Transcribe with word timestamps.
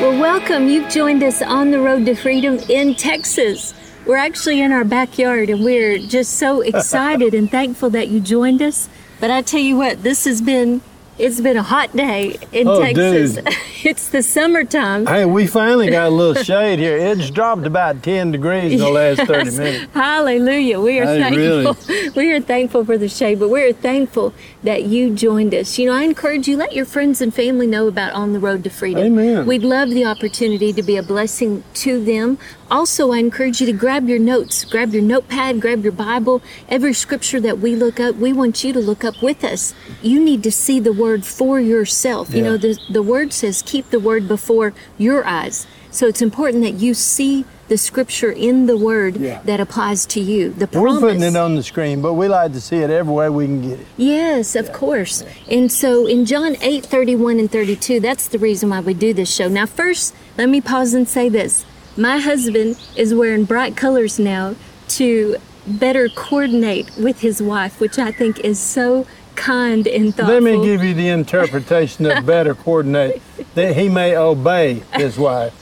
Well, 0.00 0.20
welcome. 0.20 0.68
You've 0.68 0.90
joined 0.90 1.22
us 1.22 1.40
on 1.40 1.70
the 1.70 1.78
road 1.78 2.04
to 2.06 2.16
freedom 2.16 2.58
in 2.68 2.96
Texas. 2.96 3.72
We're 4.04 4.16
actually 4.16 4.60
in 4.60 4.72
our 4.72 4.82
backyard 4.82 5.50
and 5.50 5.64
we're 5.64 5.98
just 5.98 6.34
so 6.34 6.60
excited 6.72 7.32
and 7.32 7.48
thankful 7.48 7.90
that 7.90 8.08
you 8.08 8.18
joined 8.18 8.60
us. 8.60 8.88
But 9.20 9.30
I 9.30 9.40
tell 9.40 9.60
you 9.60 9.76
what, 9.76 10.02
this 10.02 10.24
has 10.24 10.42
been 10.42 10.82
it's 11.18 11.40
been 11.40 11.56
a 11.56 11.62
hot 11.62 11.94
day 11.96 12.36
in 12.52 12.66
Oh, 12.68 12.80
Texas. 12.80 13.34
dude. 13.36 13.48
it's 13.84 14.08
the 14.08 14.22
summertime. 14.22 15.06
Hey, 15.06 15.24
we 15.24 15.46
finally 15.46 15.90
got 15.90 16.08
a 16.08 16.10
little 16.10 16.42
shade 16.50 16.78
here. 16.78 16.96
It's 16.96 17.30
dropped 17.30 17.66
about 17.66 18.02
10 18.02 18.32
degrees 18.32 18.72
in 18.72 18.78
the 18.78 18.88
last 18.90 19.22
30 19.22 19.50
minutes. 19.56 19.92
Hallelujah. 19.94 20.80
We 20.80 20.98
are 21.00 21.04
Hey, 21.04 21.36
really? 21.36 21.64
thankful. 21.64 22.12
We 22.16 22.32
are 22.32 22.40
thankful 22.40 22.84
for 22.84 22.96
the 22.98 23.08
shade, 23.08 23.38
but 23.40 23.48
we 23.48 23.62
are 23.62 23.72
thankful 23.72 24.32
that 24.62 24.84
you 24.84 25.14
joined 25.14 25.54
us. 25.54 25.78
You 25.78 25.86
know, 25.86 25.92
I 25.94 26.02
encourage 26.02 26.48
you, 26.48 26.56
let 26.56 26.72
your 26.72 26.84
friends 26.86 27.20
and 27.20 27.32
family 27.34 27.66
know 27.66 27.86
about 27.88 28.12
On 28.12 28.32
the 28.32 28.38
Road 28.40 28.64
to 28.64 28.70
Freedom. 28.70 29.02
Amen. 29.04 29.46
We'd 29.46 29.62
love 29.62 29.90
the 29.90 30.04
opportunity 30.04 30.72
to 30.72 30.82
be 30.82 30.96
a 30.96 31.02
blessing 31.02 31.62
to 31.74 32.02
them. 32.04 32.38
Also, 32.70 33.12
I 33.12 33.18
encourage 33.18 33.60
you 33.60 33.66
to 33.66 33.72
grab 33.72 34.08
your 34.08 34.18
notes, 34.18 34.64
grab 34.64 34.92
your 34.94 35.02
notepad, 35.02 35.60
grab 35.60 35.82
your 35.82 35.92
Bible. 35.92 36.40
Every 36.68 36.94
scripture 36.94 37.40
that 37.40 37.58
we 37.58 37.76
look 37.76 38.00
up, 38.00 38.16
we 38.16 38.32
want 38.32 38.64
you 38.64 38.72
to 38.72 38.80
look 38.80 39.04
up 39.04 39.20
with 39.22 39.44
us. 39.44 39.74
You 40.02 40.18
need 40.18 40.42
to 40.44 40.50
see 40.50 40.80
the 40.80 40.92
word 40.92 41.03
for 41.24 41.60
yourself. 41.60 42.32
You 42.34 42.42
know, 42.42 42.56
the, 42.56 42.78
the 42.90 43.02
word 43.02 43.32
says, 43.32 43.62
keep 43.62 43.90
the 43.90 44.00
word 44.00 44.26
before 44.28 44.72
your 44.98 45.24
eyes. 45.26 45.66
So 45.90 46.06
it's 46.06 46.22
important 46.22 46.62
that 46.64 46.74
you 46.74 46.94
see 46.94 47.44
the 47.68 47.78
scripture 47.78 48.30
in 48.30 48.66
the 48.66 48.76
word 48.76 49.16
Yeah. 49.16 49.40
that 49.44 49.60
applies 49.60 50.04
to 50.06 50.20
you. 50.20 50.50
The 50.50 50.66
We're 50.66 50.82
promise. 50.82 51.00
putting 51.00 51.22
it 51.22 51.36
on 51.36 51.54
the 51.54 51.62
screen, 51.62 52.02
but 52.02 52.14
we 52.14 52.28
like 52.28 52.52
to 52.52 52.60
see 52.60 52.76
it 52.78 52.90
every 52.90 53.12
way 53.12 53.28
we 53.30 53.46
can 53.46 53.62
get 53.62 53.80
it. 53.80 53.86
Yes, 53.96 54.54
of 54.56 54.72
course. 54.72 55.22
And 55.50 55.70
so 55.72 56.06
in 56.06 56.26
John 56.26 56.56
8 56.60 56.84
31 56.84 57.38
and 57.38 57.50
32, 57.50 58.00
that's 58.00 58.28
the 58.28 58.38
reason 58.38 58.70
why 58.70 58.80
we 58.80 58.92
do 58.92 59.14
this 59.14 59.32
show. 59.32 59.48
Now, 59.48 59.66
first, 59.66 60.14
let 60.36 60.48
me 60.48 60.60
pause 60.60 60.92
and 60.94 61.08
say 61.08 61.28
this. 61.28 61.64
My 61.96 62.18
husband 62.18 62.76
is 62.96 63.14
wearing 63.14 63.44
bright 63.44 63.76
colors 63.76 64.18
now 64.18 64.56
to 64.88 65.36
better 65.66 66.08
coordinate 66.10 66.90
with 66.98 67.20
his 67.20 67.40
wife, 67.40 67.80
which 67.80 67.98
I 67.98 68.10
think 68.12 68.40
is 68.40 68.58
so 68.58 69.06
kind 69.36 69.86
and 69.86 70.14
thoughtful. 70.14 70.34
Let 70.34 70.42
me 70.42 70.64
give 70.64 70.82
you 70.82 70.94
the 70.94 71.08
interpretation 71.08 72.06
of 72.06 72.24
better 72.26 72.54
coordinate 72.54 73.20
that 73.54 73.76
he 73.76 73.88
may 73.88 74.16
obey 74.16 74.82
his 74.94 75.18
wife. 75.18 75.52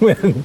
When 0.00 0.44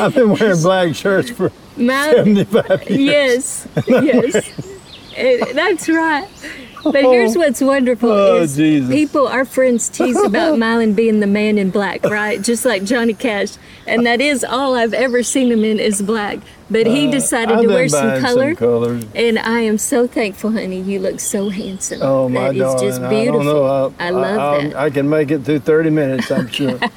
I've 0.00 0.14
been 0.14 0.30
wearing 0.30 0.62
black 0.62 0.94
shirts 0.94 1.30
for 1.30 1.52
My- 1.76 2.10
75 2.14 2.90
years. 2.90 3.66
Yes, 3.88 3.88
yes. 3.88 4.70
Eh, 5.16 5.52
that's 5.52 5.88
right. 5.88 6.26
But 6.82 6.96
here's 7.04 7.36
what's 7.36 7.60
wonderful 7.60 8.10
Oh, 8.10 8.42
is 8.42 8.56
Jesus. 8.56 8.90
people, 8.90 9.26
our 9.28 9.44
friends 9.44 9.88
tease 9.88 10.20
about 10.22 10.58
Mylon 10.58 10.94
being 10.94 11.20
the 11.20 11.26
man 11.26 11.56
in 11.56 11.70
black, 11.70 12.04
right? 12.04 12.42
Just 12.42 12.64
like 12.64 12.84
Johnny 12.84 13.14
Cash. 13.14 13.54
And 13.86 14.06
that 14.06 14.20
is 14.20 14.42
all 14.44 14.74
I've 14.74 14.94
ever 14.94 15.22
seen 15.22 15.52
him 15.52 15.62
in 15.64 15.78
is 15.78 16.00
black. 16.02 16.38
But 16.70 16.86
he 16.86 17.10
decided 17.10 17.58
Uh, 17.58 17.62
to 17.62 17.68
wear 17.68 17.88
some 17.88 18.20
color. 18.22 18.54
colors. 18.54 19.04
And 19.14 19.38
I 19.38 19.60
am 19.60 19.76
so 19.76 20.06
thankful, 20.06 20.52
honey. 20.52 20.80
You 20.80 20.98
look 21.00 21.20
so 21.20 21.50
handsome. 21.50 22.00
Oh 22.02 22.28
my 22.30 22.44
That 22.48 22.54
is 22.56 22.58
darling! 22.62 22.88
just 22.88 23.00
I 23.02 23.10
beautiful. 23.10 23.44
don't 23.44 23.44
know. 23.44 23.94
I 24.00 24.10
love 24.10 24.38
I'll- 24.38 24.60
that. 24.62 24.76
I 24.76 24.88
can 24.90 25.08
make 25.10 25.30
it 25.30 25.44
through 25.44 25.58
30 25.60 25.90
minutes, 25.90 26.30
I'm 26.30 26.48
sure. 26.58 26.78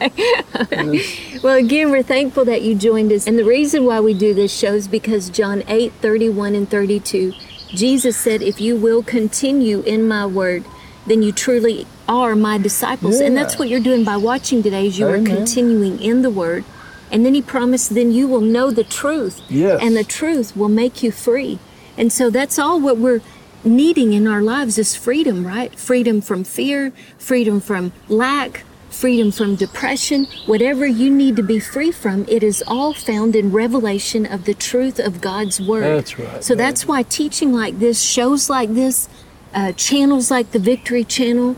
Well, 1.43 1.55
again, 1.57 1.91
we're 1.91 2.03
thankful 2.03 2.45
that 2.45 2.61
you 2.63 2.73
joined 2.75 3.11
us. 3.11 3.27
And 3.27 3.37
the 3.37 3.43
reason 3.45 3.85
why 3.85 3.99
we 3.99 4.13
do 4.13 4.33
this 4.33 4.51
show 4.51 4.73
is 4.73 4.87
because 4.87 5.29
John 5.29 5.63
8 5.67 5.91
31 6.01 6.55
and 6.55 6.69
32, 6.69 7.33
Jesus 7.69 8.17
said, 8.17 8.41
If 8.41 8.59
you 8.59 8.75
will 8.75 9.03
continue 9.03 9.81
in 9.81 10.07
my 10.07 10.25
word, 10.25 10.63
then 11.05 11.21
you 11.21 11.31
truly 11.31 11.85
are 12.07 12.35
my 12.35 12.57
disciples. 12.57 13.19
And 13.19 13.35
that's 13.37 13.59
what 13.59 13.69
you're 13.69 13.79
doing 13.81 14.03
by 14.03 14.17
watching 14.17 14.63
today, 14.63 14.87
is 14.87 14.97
you 14.97 15.07
are 15.07 15.21
continuing 15.21 16.01
in 16.01 16.21
the 16.21 16.29
word. 16.29 16.63
And 17.11 17.25
then 17.25 17.33
he 17.33 17.41
promised, 17.41 17.93
then 17.95 18.11
you 18.11 18.27
will 18.27 18.41
know 18.41 18.71
the 18.71 18.83
truth. 18.83 19.41
Yes. 19.49 19.79
And 19.81 19.95
the 19.95 20.03
truth 20.03 20.55
will 20.55 20.69
make 20.69 21.01
you 21.03 21.11
free. 21.11 21.59
And 21.97 22.11
so 22.11 22.29
that's 22.29 22.59
all 22.59 22.79
what 22.79 22.97
we're 22.97 23.21
needing 23.63 24.13
in 24.13 24.27
our 24.27 24.41
lives 24.41 24.77
is 24.77 24.95
freedom, 24.95 25.45
right? 25.45 25.77
Freedom 25.77 26.21
from 26.21 26.43
fear, 26.43 26.91
freedom 27.17 27.59
from 27.59 27.91
lack, 28.07 28.63
freedom 28.89 29.31
from 29.31 29.55
depression, 29.55 30.25
whatever 30.45 30.87
you 30.87 31.09
need 31.09 31.35
to 31.35 31.43
be 31.43 31.59
free 31.59 31.91
from, 31.91 32.25
it 32.27 32.41
is 32.41 32.63
all 32.67 32.93
found 32.93 33.35
in 33.35 33.51
revelation 33.51 34.25
of 34.25 34.45
the 34.45 34.53
truth 34.53 34.99
of 34.99 35.21
God's 35.21 35.61
word. 35.61 35.83
That's 35.83 36.17
right, 36.17 36.43
So 36.43 36.55
that's 36.55 36.87
why 36.87 37.03
teaching 37.03 37.53
like 37.53 37.79
this, 37.79 38.01
shows 38.01 38.49
like 38.49 38.73
this, 38.73 39.07
uh, 39.53 39.71
channels 39.73 40.31
like 40.31 40.51
the 40.51 40.59
Victory 40.59 41.03
Channel, 41.03 41.53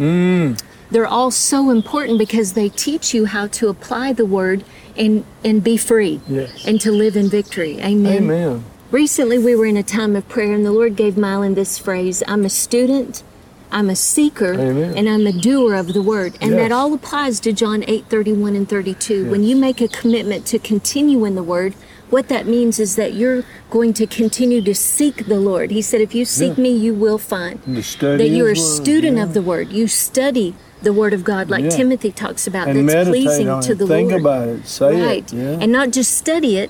they're 0.91 1.07
all 1.07 1.31
so 1.31 1.69
important 1.69 2.17
because 2.19 2.53
they 2.53 2.69
teach 2.69 3.13
you 3.13 3.25
how 3.25 3.47
to 3.47 3.67
apply 3.69 4.13
the 4.13 4.25
word 4.25 4.63
and 4.99 5.23
and 5.43 5.63
be 5.63 5.77
free 5.77 6.19
Yes. 6.27 6.65
and 6.67 6.79
to 6.81 6.91
live 6.91 7.15
in 7.15 7.29
victory. 7.29 7.79
Amen. 7.79 8.23
Amen. 8.23 8.63
Recently, 8.91 9.37
we 9.37 9.55
were 9.55 9.65
in 9.67 9.77
a 9.77 9.83
time 9.83 10.15
of 10.15 10.27
prayer, 10.27 10.53
and 10.53 10.65
the 10.65 10.71
Lord 10.71 10.95
gave 10.95 11.13
Mylon 11.15 11.55
this 11.55 11.77
phrase 11.77 12.21
I'm 12.27 12.43
a 12.43 12.49
student, 12.49 13.23
I'm 13.71 13.89
a 13.89 13.95
seeker, 13.95 14.53
Amen. 14.53 14.97
and 14.97 15.07
I'm 15.07 15.25
a 15.27 15.31
doer 15.31 15.75
of 15.75 15.93
the 15.93 16.01
word. 16.01 16.37
And 16.41 16.53
that 16.53 16.71
all 16.71 16.93
applies 16.93 17.39
to 17.41 17.53
John 17.53 17.83
8 17.87 18.05
31 18.09 18.55
and 18.55 18.67
32. 18.67 19.29
When 19.29 19.43
you 19.43 19.55
make 19.55 19.79
a 19.81 19.87
commitment 19.87 20.45
to 20.47 20.59
continue 20.59 21.23
in 21.25 21.35
the 21.35 21.43
word, 21.43 21.73
what 22.09 22.27
that 22.29 22.47
means 22.47 22.79
is 22.79 22.95
that 22.95 23.13
you're 23.13 23.43
going 23.69 23.93
to 23.93 24.07
continue 24.07 24.61
to 24.63 24.73
seek 24.73 25.27
the 25.27 25.39
Lord. 25.39 25.69
He 25.69 25.83
said, 25.83 26.01
If 26.01 26.15
you 26.15 26.25
seek 26.25 26.57
Yeah. 26.57 26.63
me, 26.63 26.75
you 26.75 26.95
will 26.95 27.19
find. 27.19 27.59
That 27.61 28.29
you're 28.31 28.49
a 28.49 28.55
student 28.55 29.17
yeah. 29.17 29.23
of 29.23 29.35
the 29.35 29.43
word. 29.43 29.71
You 29.71 29.87
study 29.87 30.55
the 30.81 30.93
word 30.93 31.13
of 31.13 31.23
God, 31.23 31.49
like 31.49 31.63
Yeah. 31.65 31.69
Timothy 31.71 32.11
talks 32.11 32.47
about, 32.47 32.67
And 32.67 32.87
that's 32.87 33.09
pleasing 33.09 33.59
to 33.61 33.75
the 33.75 33.85
Think 33.87 34.11
Lord. 34.11 34.21
about 34.21 34.47
it. 34.47 34.67
Say 34.67 35.01
right. 35.01 35.33
it. 35.33 35.33
Yeah. 35.33 35.57
And 35.61 35.71
not 35.71 35.91
just 35.91 36.17
study 36.17 36.57
it, 36.57 36.69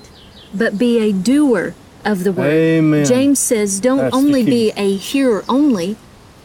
but 0.54 0.78
be 0.78 0.98
a 0.98 1.12
doer 1.12 1.74
of 2.04 2.24
the 2.24 2.32
word. 2.32 2.50
Amen. 2.52 3.04
James 3.04 3.38
says, 3.38 3.78
don't 3.78 3.98
That's 3.98 4.16
only 4.16 4.42
be 4.44 4.72
a 4.76 4.96
hearer 4.96 5.44
only, 5.48 5.96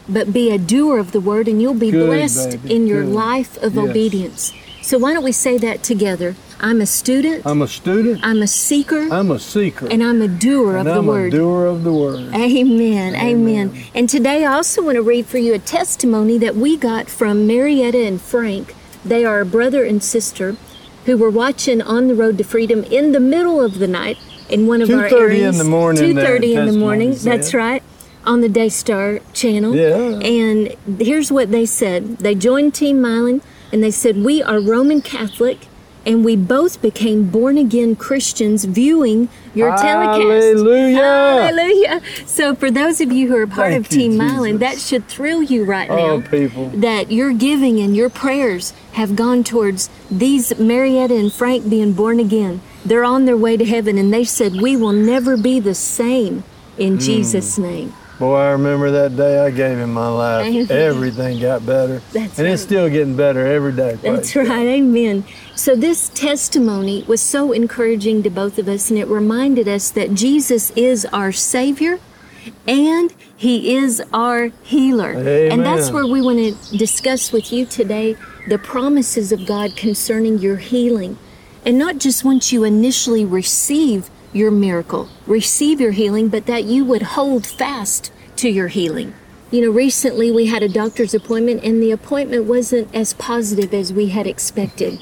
but 0.08 0.32
be 0.32 0.50
a 0.52 0.58
doer 0.58 0.98
of 0.98 1.10
the 1.12 1.20
word, 1.20 1.48
and 1.48 1.60
you'll 1.60 1.74
be 1.74 1.90
Good, 1.90 2.06
blessed 2.06 2.62
baby, 2.62 2.74
in 2.74 2.86
your 2.86 3.02
good. 3.02 3.12
life 3.14 3.56
of 3.62 3.74
Yes. 3.74 3.84
obedience. 3.88 4.52
So 4.86 4.98
why 4.98 5.14
don't 5.14 5.24
we 5.24 5.32
say 5.32 5.58
that 5.58 5.82
together? 5.82 6.36
I'm 6.60 6.80
a 6.80 6.86
student, 6.86 7.44
I'm 7.44 7.60
a 7.60 7.66
student. 7.66 8.20
I'm 8.22 8.40
a 8.40 8.46
seeker, 8.46 9.08
I'm 9.10 9.32
a 9.32 9.40
seeker. 9.40 9.88
and 9.90 10.00
I'm 10.00 10.22
a 10.22 10.28
doer 10.28 10.76
and 10.76 10.86
of 10.86 10.94
the 10.94 11.02
word. 11.02 11.34
I'm 11.34 11.40
a 11.40 11.42
doer 11.42 11.66
of 11.66 11.82
the 11.82 11.92
word. 11.92 12.32
Amen, 12.32 13.16
amen. 13.16 13.82
And 13.96 14.08
today 14.08 14.44
I 14.44 14.54
also 14.54 14.84
want 14.84 14.94
to 14.94 15.02
read 15.02 15.26
for 15.26 15.38
you 15.38 15.54
a 15.54 15.58
testimony 15.58 16.38
that 16.38 16.54
we 16.54 16.76
got 16.76 17.10
from 17.10 17.48
Marietta 17.48 17.98
and 17.98 18.20
Frank. 18.20 18.76
They 19.04 19.24
are 19.24 19.40
a 19.40 19.44
brother 19.44 19.82
and 19.82 20.00
sister 20.00 20.56
who 21.04 21.18
were 21.18 21.30
watching 21.30 21.82
On 21.82 22.06
the 22.06 22.14
Road 22.14 22.38
to 22.38 22.44
Freedom 22.44 22.84
in 22.84 23.10
the 23.10 23.18
middle 23.18 23.60
of 23.60 23.80
the 23.80 23.88
night 23.88 24.18
in 24.48 24.68
one 24.68 24.82
of 24.82 24.90
our 24.90 25.08
2:30 25.08 25.42
uh, 25.42 25.48
in 25.48 25.58
the 25.58 25.64
morning, 25.64 26.14
that 26.14 26.26
2.30 26.28 26.58
in 26.58 26.66
the 26.66 26.78
morning, 26.78 27.12
that's 27.12 27.52
right, 27.52 27.82
on 28.24 28.40
the 28.40 28.48
Daystar 28.48 29.18
channel. 29.32 29.74
Yeah. 29.74 30.20
And 30.20 30.76
here's 31.00 31.32
what 31.32 31.50
they 31.50 31.66
said. 31.66 32.18
They 32.18 32.36
joined 32.36 32.72
Team 32.72 33.02
Mylon 33.02 33.42
and 33.72 33.82
they 33.82 33.90
said, 33.90 34.16
we 34.16 34.42
are 34.42 34.60
Roman 34.60 35.00
Catholic 35.00 35.68
and 36.06 36.24
we 36.24 36.36
both 36.36 36.80
became 36.80 37.28
born 37.28 37.58
again 37.58 37.96
Christians 37.96 38.64
viewing 38.64 39.28
your 39.54 39.76
telecast. 39.76 40.22
Hallelujah. 40.22 40.96
Hallelujah. 40.96 42.00
So, 42.26 42.54
for 42.54 42.70
those 42.70 43.00
of 43.00 43.10
you 43.10 43.26
who 43.26 43.36
are 43.36 43.46
part 43.46 43.72
Thank 43.72 43.86
of 43.86 43.90
Team 43.90 44.12
Jesus. 44.12 44.60
that 44.60 44.78
should 44.78 45.08
thrill 45.08 45.42
you 45.42 45.64
right 45.64 45.90
Oh, 45.90 46.18
now. 46.18 46.28
people. 46.28 46.68
That 46.68 47.10
your 47.10 47.32
giving 47.32 47.80
and 47.80 47.96
your 47.96 48.08
prayers 48.08 48.72
have 48.92 49.16
gone 49.16 49.42
towards 49.42 49.90
these 50.08 50.56
Marietta 50.58 51.16
and 51.16 51.32
Frank 51.32 51.68
being 51.68 51.92
born 51.92 52.20
again. 52.20 52.60
They're 52.84 53.04
on 53.04 53.24
their 53.24 53.36
way 53.36 53.56
to 53.56 53.64
heaven, 53.64 53.98
and 53.98 54.14
they 54.14 54.22
said, 54.22 54.60
We 54.60 54.76
will 54.76 54.92
never 54.92 55.36
be 55.36 55.58
the 55.58 55.74
same 55.74 56.44
in 56.78 56.94
hmm. 56.94 57.00
Jesus' 57.00 57.58
name. 57.58 57.92
Boy, 58.18 58.36
I 58.36 58.50
remember 58.52 58.90
that 58.92 59.14
day 59.14 59.38
I 59.38 59.50
gave 59.50 59.76
him 59.76 59.92
my 59.92 60.08
life. 60.08 60.46
Amen. 60.46 60.70
Everything 60.70 61.38
got 61.38 61.66
better. 61.66 62.00
That's 62.12 62.38
and 62.38 62.48
it's 62.48 62.62
still 62.62 62.88
getting 62.88 63.14
better 63.14 63.46
every 63.46 63.72
day. 63.72 63.96
That's 63.96 64.34
right, 64.34 64.48
amen. 64.48 65.24
So, 65.54 65.76
this 65.76 66.08
testimony 66.10 67.04
was 67.06 67.20
so 67.20 67.52
encouraging 67.52 68.22
to 68.22 68.30
both 68.30 68.58
of 68.58 68.68
us, 68.68 68.88
and 68.88 68.98
it 68.98 69.06
reminded 69.08 69.68
us 69.68 69.90
that 69.90 70.14
Jesus 70.14 70.70
is 70.70 71.04
our 71.12 71.30
Savior 71.30 71.98
and 72.66 73.12
He 73.36 73.74
is 73.74 74.02
our 74.14 74.50
healer. 74.62 75.10
And 75.10 75.62
that's 75.62 75.90
where 75.90 76.06
we 76.06 76.22
want 76.22 76.38
to 76.38 76.78
discuss 76.78 77.32
with 77.32 77.52
you 77.52 77.66
today 77.66 78.16
the 78.48 78.58
promises 78.58 79.30
of 79.32 79.46
God 79.46 79.76
concerning 79.76 80.38
your 80.38 80.56
healing. 80.56 81.18
And 81.66 81.78
not 81.78 81.98
just 81.98 82.24
once 82.24 82.52
you 82.52 82.64
initially 82.64 83.24
receive 83.24 84.08
your 84.36 84.50
miracle, 84.50 85.08
receive 85.26 85.80
your 85.80 85.92
healing, 85.92 86.28
but 86.28 86.46
that 86.46 86.64
you 86.64 86.84
would 86.84 87.02
hold 87.02 87.46
fast 87.46 88.12
to 88.36 88.48
your 88.48 88.68
healing. 88.68 89.14
You 89.50 89.62
know, 89.62 89.70
recently 89.70 90.30
we 90.30 90.46
had 90.46 90.62
a 90.62 90.68
doctor's 90.68 91.14
appointment 91.14 91.62
and 91.64 91.82
the 91.82 91.90
appointment 91.90 92.44
wasn't 92.44 92.94
as 92.94 93.14
positive 93.14 93.72
as 93.72 93.92
we 93.92 94.08
had 94.08 94.26
expected. 94.26 95.00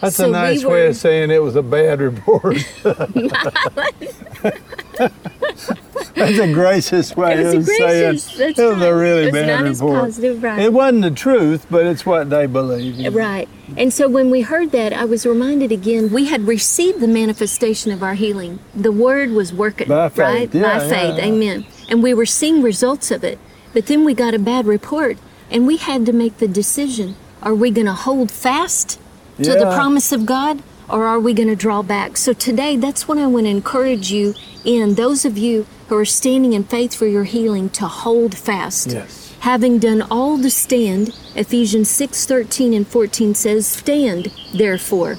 That's 0.00 0.16
So 0.16 0.24
a 0.24 0.28
we 0.28 0.32
nice 0.32 0.64
were- 0.64 0.70
way 0.70 0.86
of 0.88 0.96
saying 0.96 1.30
it 1.30 1.42
was 1.42 1.56
a 1.56 1.62
bad 1.62 2.00
report. 2.00 2.56
That's 6.14 6.38
a 6.38 6.52
gracious 6.52 7.16
way 7.16 7.34
It 7.40 7.44
was 7.44 7.54
a 7.54 7.58
of 7.58 7.66
saying 7.66 7.78
gracious- 8.10 8.36
that's 8.36 8.58
it 8.58 8.64
was 8.66 8.76
right. 8.78 8.88
a 8.88 8.94
really 8.94 9.22
It's 9.24 9.32
bad 9.32 9.46
not 9.46 9.66
as 9.70 9.80
report. 9.80 10.00
positive, 10.00 10.42
right. 10.42 10.58
It 10.60 10.72
wasn't 10.72 11.02
the 11.02 11.10
truth, 11.10 11.66
but 11.70 11.86
it's 11.86 12.04
what 12.06 12.30
they 12.30 12.46
believe. 12.46 12.94
you 12.96 13.10
know. 13.10 13.16
Right. 13.16 13.48
And 13.76 13.92
so 13.92 14.08
when 14.08 14.30
we 14.30 14.42
heard 14.42 14.72
that, 14.72 14.92
I 14.92 15.04
was 15.04 15.24
reminded 15.24 15.72
again, 15.72 16.10
we 16.12 16.26
had 16.26 16.46
received 16.46 17.00
the 17.00 17.08
manifestation 17.08 17.90
of 17.92 18.02
our 18.02 18.14
healing. 18.14 18.58
The 18.74 18.92
word 18.92 19.30
was 19.30 19.52
working. 19.52 19.88
By 19.88 20.08
faith. 20.10 20.18
Right? 20.18 20.54
Yeah, 20.54 20.62
By 20.62 20.84
yeah, 20.84 20.88
faith. 20.88 21.18
yeah. 21.18 21.24
Amen. 21.24 21.66
And 21.88 22.02
we 22.02 22.12
were 22.14 22.26
seeing 22.26 22.62
results 22.62 23.10
of 23.10 23.24
it. 23.24 23.38
But 23.72 23.86
then 23.86 24.04
we 24.04 24.12
got 24.14 24.34
a 24.34 24.38
bad 24.38 24.66
report 24.66 25.16
and 25.50 25.66
we 25.66 25.78
had 25.78 26.04
to 26.06 26.12
make 26.12 26.38
the 26.38 26.48
decision. 26.48 27.16
Are 27.42 27.54
we 27.54 27.70
going 27.70 27.86
to 27.86 27.94
hold 27.94 28.30
fast 28.30 29.00
to 29.38 29.52
the 29.54 29.70
promise 29.74 30.12
of 30.12 30.26
God 30.26 30.62
or 30.88 31.06
are 31.06 31.18
we 31.18 31.32
going 31.32 31.48
to 31.48 31.56
draw 31.56 31.82
back? 31.82 32.18
So 32.18 32.34
today, 32.34 32.76
that's 32.76 33.08
what 33.08 33.16
I 33.16 33.26
want 33.26 33.46
to 33.46 33.50
encourage 33.50 34.12
you 34.12 34.34
in. 34.64 34.94
Those 34.94 35.24
of 35.24 35.38
you 35.38 35.66
who 35.92 35.98
are 35.98 36.06
standing 36.06 36.54
in 36.54 36.64
faith 36.64 36.94
for 36.94 37.06
your 37.06 37.24
healing 37.24 37.68
to 37.68 37.86
hold 37.86 38.34
fast. 38.34 38.92
Yes. 38.92 39.34
having 39.40 39.78
done 39.78 40.00
all 40.10 40.38
to 40.40 40.50
stand 40.50 41.10
ephesians 41.34 41.90
6 41.90 42.24
13 42.24 42.72
and 42.72 42.88
14 42.88 43.34
says 43.34 43.66
stand 43.66 44.32
therefore. 44.54 45.18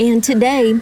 And 0.00 0.24
today 0.24 0.80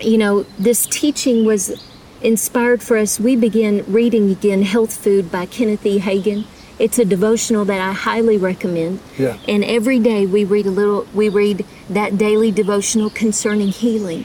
you 0.00 0.18
know 0.18 0.42
this 0.58 0.86
teaching 0.86 1.44
was 1.44 1.80
inspired 2.20 2.82
for 2.82 2.96
us. 2.96 3.20
We 3.20 3.36
began 3.36 3.84
reading 3.86 4.28
again 4.28 4.62
health 4.62 4.96
food 5.04 5.30
by 5.30 5.46
kenneth 5.46 5.86
e. 5.86 6.00
Hagin. 6.00 6.44
It's 6.80 6.98
a 6.98 7.04
devotional 7.04 7.64
that 7.66 7.80
i 7.80 7.92
highly 7.92 8.38
recommend. 8.38 8.98
Yeah. 9.16 9.38
and 9.46 9.62
every 9.62 10.00
day 10.00 10.26
we 10.26 10.42
read 10.44 10.66
a 10.66 10.72
little 10.72 11.06
we 11.14 11.28
read 11.28 11.64
that 11.88 12.18
daily 12.18 12.50
devotional 12.50 13.10
concerning 13.10 13.68
healing 13.68 14.24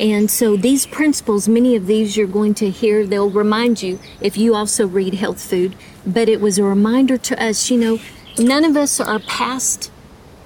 and 0.00 0.30
so 0.30 0.56
these 0.56 0.86
principles, 0.86 1.48
many 1.48 1.76
of 1.76 1.86
these 1.86 2.16
you're 2.16 2.26
going 2.26 2.54
to 2.54 2.70
hear, 2.70 3.06
they'll 3.06 3.30
remind 3.30 3.82
you 3.82 3.98
if 4.20 4.36
you 4.36 4.54
also 4.54 4.86
read 4.86 5.14
health 5.14 5.40
food. 5.42 5.76
But 6.06 6.28
it 6.28 6.40
was 6.40 6.58
a 6.58 6.64
reminder 6.64 7.16
to 7.16 7.42
us, 7.42 7.70
you 7.70 7.78
know, 7.78 7.98
none 8.38 8.64
of 8.64 8.76
us 8.76 9.00
are 9.00 9.20
past 9.20 9.90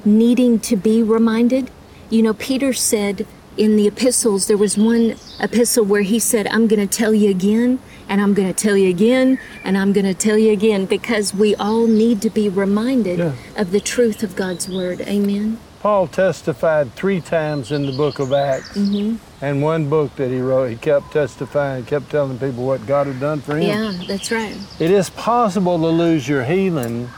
needing 0.04 0.60
to 0.60 0.76
be 0.76 1.02
reminded. 1.02 1.70
You 2.10 2.22
know, 2.22 2.34
Peter 2.34 2.72
said 2.72 3.26
in 3.56 3.76
the 3.76 3.88
epistles, 3.88 4.46
there 4.46 4.56
was 4.56 4.78
one 4.78 5.16
epistle 5.40 5.84
where 5.84 6.02
he 6.02 6.18
said, 6.18 6.46
I'm 6.48 6.68
going 6.68 6.86
to 6.86 6.98
tell 6.98 7.12
you 7.12 7.28
again, 7.30 7.80
and 8.08 8.20
I'm 8.20 8.32
going 8.34 8.46
to 8.48 8.54
tell 8.54 8.76
you 8.76 8.88
again, 8.88 9.38
and 9.64 9.76
I'm 9.76 9.92
going 9.92 10.06
to 10.06 10.14
tell 10.14 10.38
you 10.38 10.52
again, 10.52 10.86
because 10.86 11.34
we 11.34 11.56
all 11.56 11.86
need 11.86 12.22
to 12.22 12.30
be 12.30 12.48
reminded 12.48 13.18
Yeah. 13.18 13.32
of 13.56 13.72
the 13.72 13.80
truth 13.80 14.22
of 14.22 14.36
God's 14.36 14.68
word. 14.68 15.00
Amen. 15.00 15.58
Paul 15.80 16.06
testified 16.06 16.94
three 16.94 17.20
times 17.20 17.72
in 17.72 17.86
the 17.86 17.92
book 17.92 18.18
of 18.18 18.32
Acts. 18.32 18.76
Mm-hmm. 18.76 19.16
And 19.40 19.62
one 19.62 19.88
book 19.88 20.16
that 20.16 20.30
he 20.30 20.40
wrote, 20.40 20.70
he 20.70 20.76
kept 20.76 21.12
testifying, 21.12 21.84
kept 21.84 22.10
telling 22.10 22.38
people 22.38 22.66
what 22.66 22.84
God 22.86 23.06
had 23.06 23.20
done 23.20 23.40
for 23.40 23.56
him. 23.56 23.62
Yeah, 23.62 24.06
that's 24.06 24.32
right. 24.32 24.56
It 24.80 24.90
is 24.90 25.10
possible 25.10 25.78
to 25.78 25.86
lose 25.86 26.28
your 26.28 26.44
healing 26.44 27.08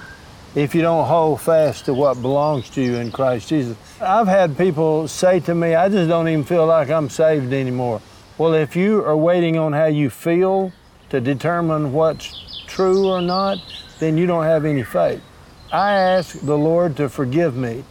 if 0.54 0.74
you 0.74 0.82
don't 0.82 1.06
hold 1.06 1.40
fast 1.40 1.86
to 1.86 1.94
what 1.94 2.20
belongs 2.20 2.68
to 2.70 2.82
you 2.82 2.96
in 2.96 3.10
Christ 3.10 3.48
Jesus. 3.48 3.76
I've 4.00 4.26
had 4.26 4.58
people 4.58 5.08
say 5.08 5.40
to 5.40 5.54
me, 5.54 5.74
I 5.74 5.88
just 5.88 6.08
don't 6.08 6.28
even 6.28 6.44
feel 6.44 6.66
like 6.66 6.90
I'm 6.90 7.08
saved 7.08 7.52
anymore. 7.52 8.02
Well, 8.36 8.54
if 8.54 8.76
you 8.76 9.04
are 9.04 9.16
waiting 9.16 9.58
on 9.58 9.72
how 9.72 9.86
you 9.86 10.10
feel 10.10 10.72
to 11.10 11.20
determine 11.20 11.92
what's 11.92 12.64
true 12.66 13.08
or 13.08 13.22
not, 13.22 13.58
then 13.98 14.18
you 14.18 14.26
don't 14.26 14.44
have 14.44 14.64
any 14.64 14.82
faith. 14.82 15.22
I 15.72 15.92
ask 15.92 16.38
the 16.40 16.58
Lord 16.58 16.96
to 16.96 17.08
forgive 17.08 17.54
me, 17.56 17.84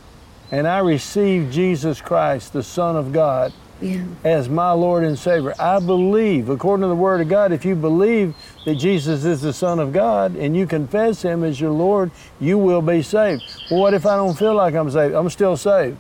and 0.52 0.68
I 0.68 0.80
receive 0.80 1.52
Jesus 1.52 2.02
Christ, 2.02 2.54
the 2.54 2.64
Son 2.64 2.96
of 2.96 3.14
God, 3.14 3.54
Yeah. 3.82 4.04
as 4.24 4.50
my 4.50 4.72
Lord 4.72 5.04
and 5.04 5.18
Savior. 5.18 5.54
I 5.60 5.80
believe, 5.80 6.50
according 6.50 6.82
to 6.82 6.88
the 6.88 6.96
Word 6.96 7.22
of 7.22 7.30
God, 7.30 7.52
if 7.52 7.64
you 7.64 7.76
believe 7.76 8.36
that 8.66 8.76
Jesus 8.76 9.24
is 9.26 9.42
the 9.42 9.54
Son 9.54 9.80
of 9.80 9.94
God 9.94 10.36
and 10.36 10.56
you 10.56 10.68
confess 10.68 11.22
Him 11.22 11.44
as 11.44 11.62
your 11.62 11.72
Lord, 11.72 12.12
you 12.40 12.58
will 12.58 12.82
be 12.82 13.02
saved. 13.02 13.44
Well, 13.72 13.80
what 13.82 13.94
if 13.94 14.06
I 14.06 14.16
don't 14.16 14.38
feel 14.38 14.54
like 14.54 14.76
I'm 14.76 14.92
saved? 14.92 15.16
I'm 15.16 15.30
still 15.30 15.56
saved 15.56 15.98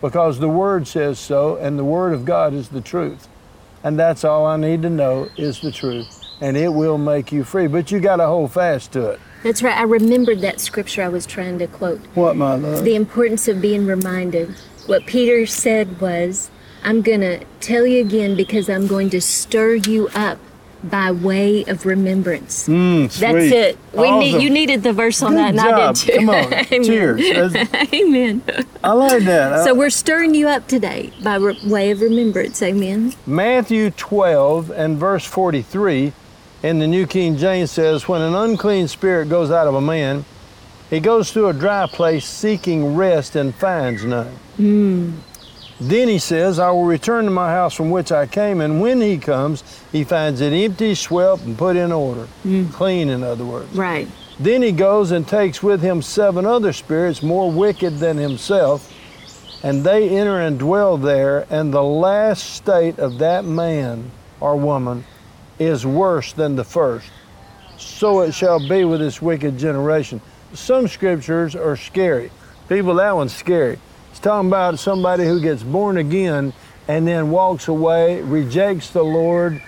because 0.00 0.38
the 0.38 0.48
Word 0.48 0.86
says 0.86 1.18
so, 1.18 1.56
and 1.56 1.78
the 1.78 1.84
Word 1.84 2.12
of 2.12 2.24
God 2.24 2.54
is 2.54 2.68
the 2.68 2.80
truth. 2.80 3.28
And 3.82 3.98
that's 3.98 4.24
all 4.24 4.44
I 4.46 4.56
need 4.56 4.82
to 4.82 4.90
know 4.90 5.28
is 5.36 5.60
the 5.60 5.72
truth. 5.72 6.06
And 6.40 6.56
it 6.56 6.68
will 6.68 6.98
make 6.98 7.32
you 7.32 7.44
free. 7.44 7.66
But 7.66 7.90
you 7.90 8.00
got 8.00 8.16
to 8.16 8.26
hold 8.26 8.52
fast 8.52 8.92
to 8.92 9.10
it. 9.10 9.20
That's 9.42 9.62
right. 9.62 9.76
I 9.76 9.82
remembered 9.82 10.40
that 10.40 10.60
scripture 10.60 11.02
I 11.02 11.08
was 11.08 11.26
trying 11.26 11.58
to 11.60 11.66
quote. 11.66 12.00
What, 12.14 12.36
my 12.36 12.54
love? 12.56 12.84
The 12.84 12.94
importance 12.94 13.48
of 13.48 13.60
being 13.60 13.86
reminded. 13.86 14.54
What 14.86 15.06
Peter 15.06 15.46
said 15.46 16.00
was, 16.00 16.50
I'm 16.82 17.02
going 17.02 17.20
to 17.20 17.44
tell 17.60 17.86
you 17.86 18.00
again 18.00 18.36
because 18.36 18.68
I'm 18.70 18.86
going 18.86 19.10
to 19.10 19.20
stir 19.20 19.74
you 19.74 20.08
up 20.14 20.38
by 20.82 21.10
way 21.10 21.62
of 21.64 21.84
remembrance. 21.84 22.66
Mm, 22.66 23.12
That's 23.18 23.52
it. 23.52 23.78
We 23.92 24.10
need, 24.18 24.40
you 24.42 24.48
needed 24.48 24.82
the 24.82 24.94
verse 24.94 25.20
on 25.22 25.32
Good 25.32 25.38
that, 25.38 25.48
and 25.50 25.60
I 25.60 25.92
did 25.92 25.96
too. 25.96 26.12
Come 26.18 26.30
on. 26.30 26.52
Amen. 26.72 26.84
Cheers. 26.84 27.52
That's- 27.52 27.92
Amen. 27.94 28.42
I 28.82 28.92
like 28.92 29.24
that. 29.24 29.64
So 29.64 29.74
we're 29.74 29.90
stirring 29.90 30.34
you 30.34 30.48
up 30.48 30.68
today 30.68 31.12
by 31.22 31.36
re- 31.36 31.58
way 31.64 31.90
of 31.90 32.00
remembrance. 32.00 32.62
Amen. 32.62 33.12
Matthew 33.26 33.90
12 33.90 34.70
and 34.70 34.96
verse 34.96 35.26
43 35.26 36.14
in 36.62 36.78
the 36.78 36.86
New 36.86 37.06
King 37.06 37.36
James 37.36 37.70
says, 37.70 38.08
When 38.08 38.22
an 38.22 38.34
unclean 38.34 38.88
spirit 38.88 39.28
goes 39.28 39.50
out 39.50 39.66
of 39.66 39.74
a 39.74 39.80
man, 39.82 40.24
he 40.88 40.98
goes 40.98 41.30
to 41.32 41.48
a 41.48 41.52
dry 41.52 41.86
place 41.88 42.24
seeking 42.24 42.96
rest 42.96 43.36
and 43.36 43.54
finds 43.54 44.02
none. 44.02 44.34
Then 45.80 46.08
he 46.08 46.18
says, 46.18 46.58
I 46.58 46.70
will 46.70 46.84
return 46.84 47.24
to 47.24 47.30
my 47.30 47.50
house 47.50 47.74
from 47.74 47.90
which 47.90 48.12
I 48.12 48.26
came, 48.26 48.60
and 48.60 48.82
when 48.82 49.00
he 49.00 49.16
comes, 49.16 49.64
he 49.90 50.04
finds 50.04 50.42
it 50.42 50.52
empty, 50.52 50.94
swept, 50.94 51.42
and 51.42 51.56
put 51.56 51.74
in 51.76 51.90
order. 51.90 52.28
Mm. 52.44 52.70
Clean, 52.70 53.08
in 53.08 53.22
other 53.22 53.46
words. 53.46 53.72
Right. 53.74 54.06
Then 54.38 54.60
he 54.60 54.72
goes 54.72 55.10
and 55.10 55.26
takes 55.26 55.62
with 55.62 55.80
him 55.80 56.02
seven 56.02 56.44
other 56.44 56.74
spirits 56.74 57.22
more 57.22 57.50
wicked 57.50 57.98
than 57.98 58.18
himself, 58.18 58.92
and 59.62 59.82
they 59.82 60.10
enter 60.10 60.40
and 60.40 60.58
dwell 60.58 60.98
there, 60.98 61.46
and 61.48 61.72
the 61.72 61.82
last 61.82 62.54
state 62.54 62.98
of 62.98 63.18
that 63.18 63.46
man 63.46 64.10
or 64.38 64.56
woman 64.56 65.04
is 65.58 65.86
worse 65.86 66.32
than 66.34 66.56
the 66.56 66.64
first. 66.64 67.06
So 67.78 68.20
it 68.20 68.32
shall 68.32 68.66
be 68.68 68.84
with 68.84 69.00
this 69.00 69.22
wicked 69.22 69.58
generation. 69.58 70.20
Some 70.52 70.88
scriptures 70.88 71.56
are 71.56 71.76
scary. 71.76 72.30
People, 72.68 72.94
that 72.94 73.12
one's 73.12 73.34
scary. 73.34 73.78
It's 74.20 74.26
talking 74.26 74.48
about 74.50 74.78
somebody 74.78 75.24
who 75.24 75.40
gets 75.40 75.62
born 75.62 75.96
again 75.96 76.52
and 76.88 77.08
then 77.08 77.30
walks 77.30 77.68
away, 77.68 78.20
rejects 78.20 78.90
the 78.90 79.02
Lord, 79.02 79.62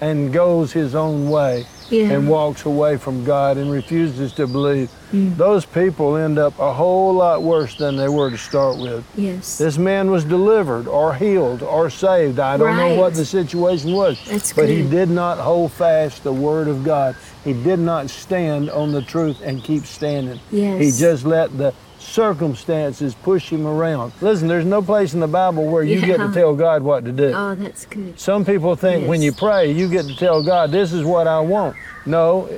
and 0.00 0.32
goes 0.32 0.72
his 0.72 0.94
own 0.94 1.28
way 1.28 1.66
Yeah. 1.90 2.12
and 2.12 2.26
walks 2.26 2.64
away 2.64 2.96
from 2.96 3.26
God 3.26 3.58
and 3.58 3.70
refuses 3.70 4.32
to 4.36 4.46
believe. 4.46 4.88
Mm. 5.12 5.36
Those 5.36 5.66
people 5.66 6.16
end 6.16 6.38
up 6.38 6.58
a 6.58 6.72
whole 6.72 7.12
lot 7.12 7.42
worse 7.42 7.76
than 7.76 7.96
they 7.98 8.08
were 8.08 8.30
to 8.30 8.38
start 8.38 8.78
with. 8.78 9.04
Yes. 9.14 9.58
This 9.58 9.76
man 9.76 10.10
was 10.10 10.24
delivered 10.24 10.88
or 10.88 11.12
healed 11.14 11.62
or 11.62 11.90
saved. 11.90 12.38
I 12.40 12.56
don't 12.56 12.78
know 12.78 12.94
what 12.94 13.12
the 13.12 13.26
situation 13.26 13.92
was. 13.92 14.18
That's 14.26 14.54
but 14.54 14.70
he 14.70 14.88
did 14.88 15.10
not 15.10 15.36
hold 15.36 15.70
fast 15.72 16.24
the 16.24 16.32
word 16.32 16.68
of 16.68 16.82
God. 16.82 17.14
He 17.44 17.52
did 17.52 17.78
not 17.78 18.08
stand 18.08 18.70
on 18.70 18.90
the 18.92 19.02
truth 19.02 19.42
and 19.44 19.62
keep 19.62 19.84
standing. 19.84 20.40
Yes. 20.50 20.80
He 20.80 20.90
just 20.98 21.26
let 21.26 21.58
the 21.58 21.74
circumstances 21.98 23.14
push 23.14 23.50
him 23.50 23.66
around. 23.66 24.12
Listen, 24.20 24.48
there's 24.48 24.64
no 24.64 24.82
place 24.82 25.14
in 25.14 25.20
the 25.20 25.26
Bible 25.28 25.66
where 25.66 25.82
you 25.82 26.00
get 26.00 26.18
to 26.18 26.32
tell 26.32 26.54
God 26.54 26.82
what 26.82 27.04
to 27.04 27.12
do. 27.12 27.32
Oh, 27.34 27.54
that's 27.54 27.86
good. 27.86 28.18
Some 28.18 28.44
people 28.44 28.76
think 28.76 29.08
when 29.08 29.22
you 29.22 29.32
pray, 29.32 29.70
you 29.72 29.88
get 29.88 30.06
to 30.06 30.16
tell 30.16 30.42
God, 30.42 30.70
this 30.70 30.92
is 30.92 31.04
what 31.04 31.26
I 31.26 31.40
want. 31.40 31.76
No, 32.06 32.48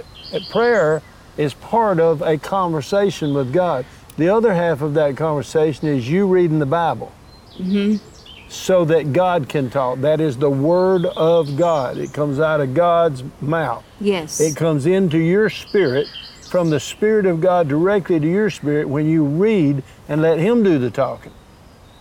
prayer 0.50 1.02
is 1.36 1.54
part 1.54 1.98
of 2.00 2.22
a 2.22 2.36
conversation 2.38 3.34
with 3.34 3.52
God. 3.52 3.84
The 4.16 4.28
other 4.28 4.52
half 4.52 4.82
of 4.82 4.94
that 4.94 5.16
conversation 5.16 5.88
is 5.88 6.08
you 6.08 6.26
reading 6.26 6.58
the 6.58 6.66
Bible 6.66 7.12
Mhm. 7.58 8.00
so 8.48 8.84
that 8.84 9.12
God 9.12 9.48
can 9.48 9.70
talk. 9.70 10.00
That 10.00 10.20
is 10.20 10.36
the 10.36 10.50
Word 10.50 11.06
of 11.06 11.56
God. 11.56 11.96
It 11.96 12.12
comes 12.12 12.38
out 12.40 12.60
of 12.60 12.74
God's 12.74 13.22
mouth, 13.40 13.84
Yes. 14.00 14.40
it 14.40 14.56
comes 14.56 14.84
into 14.86 15.16
your 15.18 15.48
spirit 15.48 16.06
from 16.50 16.68
the 16.68 16.80
Spirit 16.80 17.26
of 17.26 17.40
God 17.40 17.68
directly 17.68 18.18
to 18.18 18.26
your 18.26 18.50
spirit 18.50 18.88
when 18.88 19.08
you 19.08 19.24
read 19.24 19.82
and 20.08 20.20
let 20.20 20.38
Him 20.38 20.62
do 20.64 20.78
the 20.78 20.90
talking. 20.90 21.32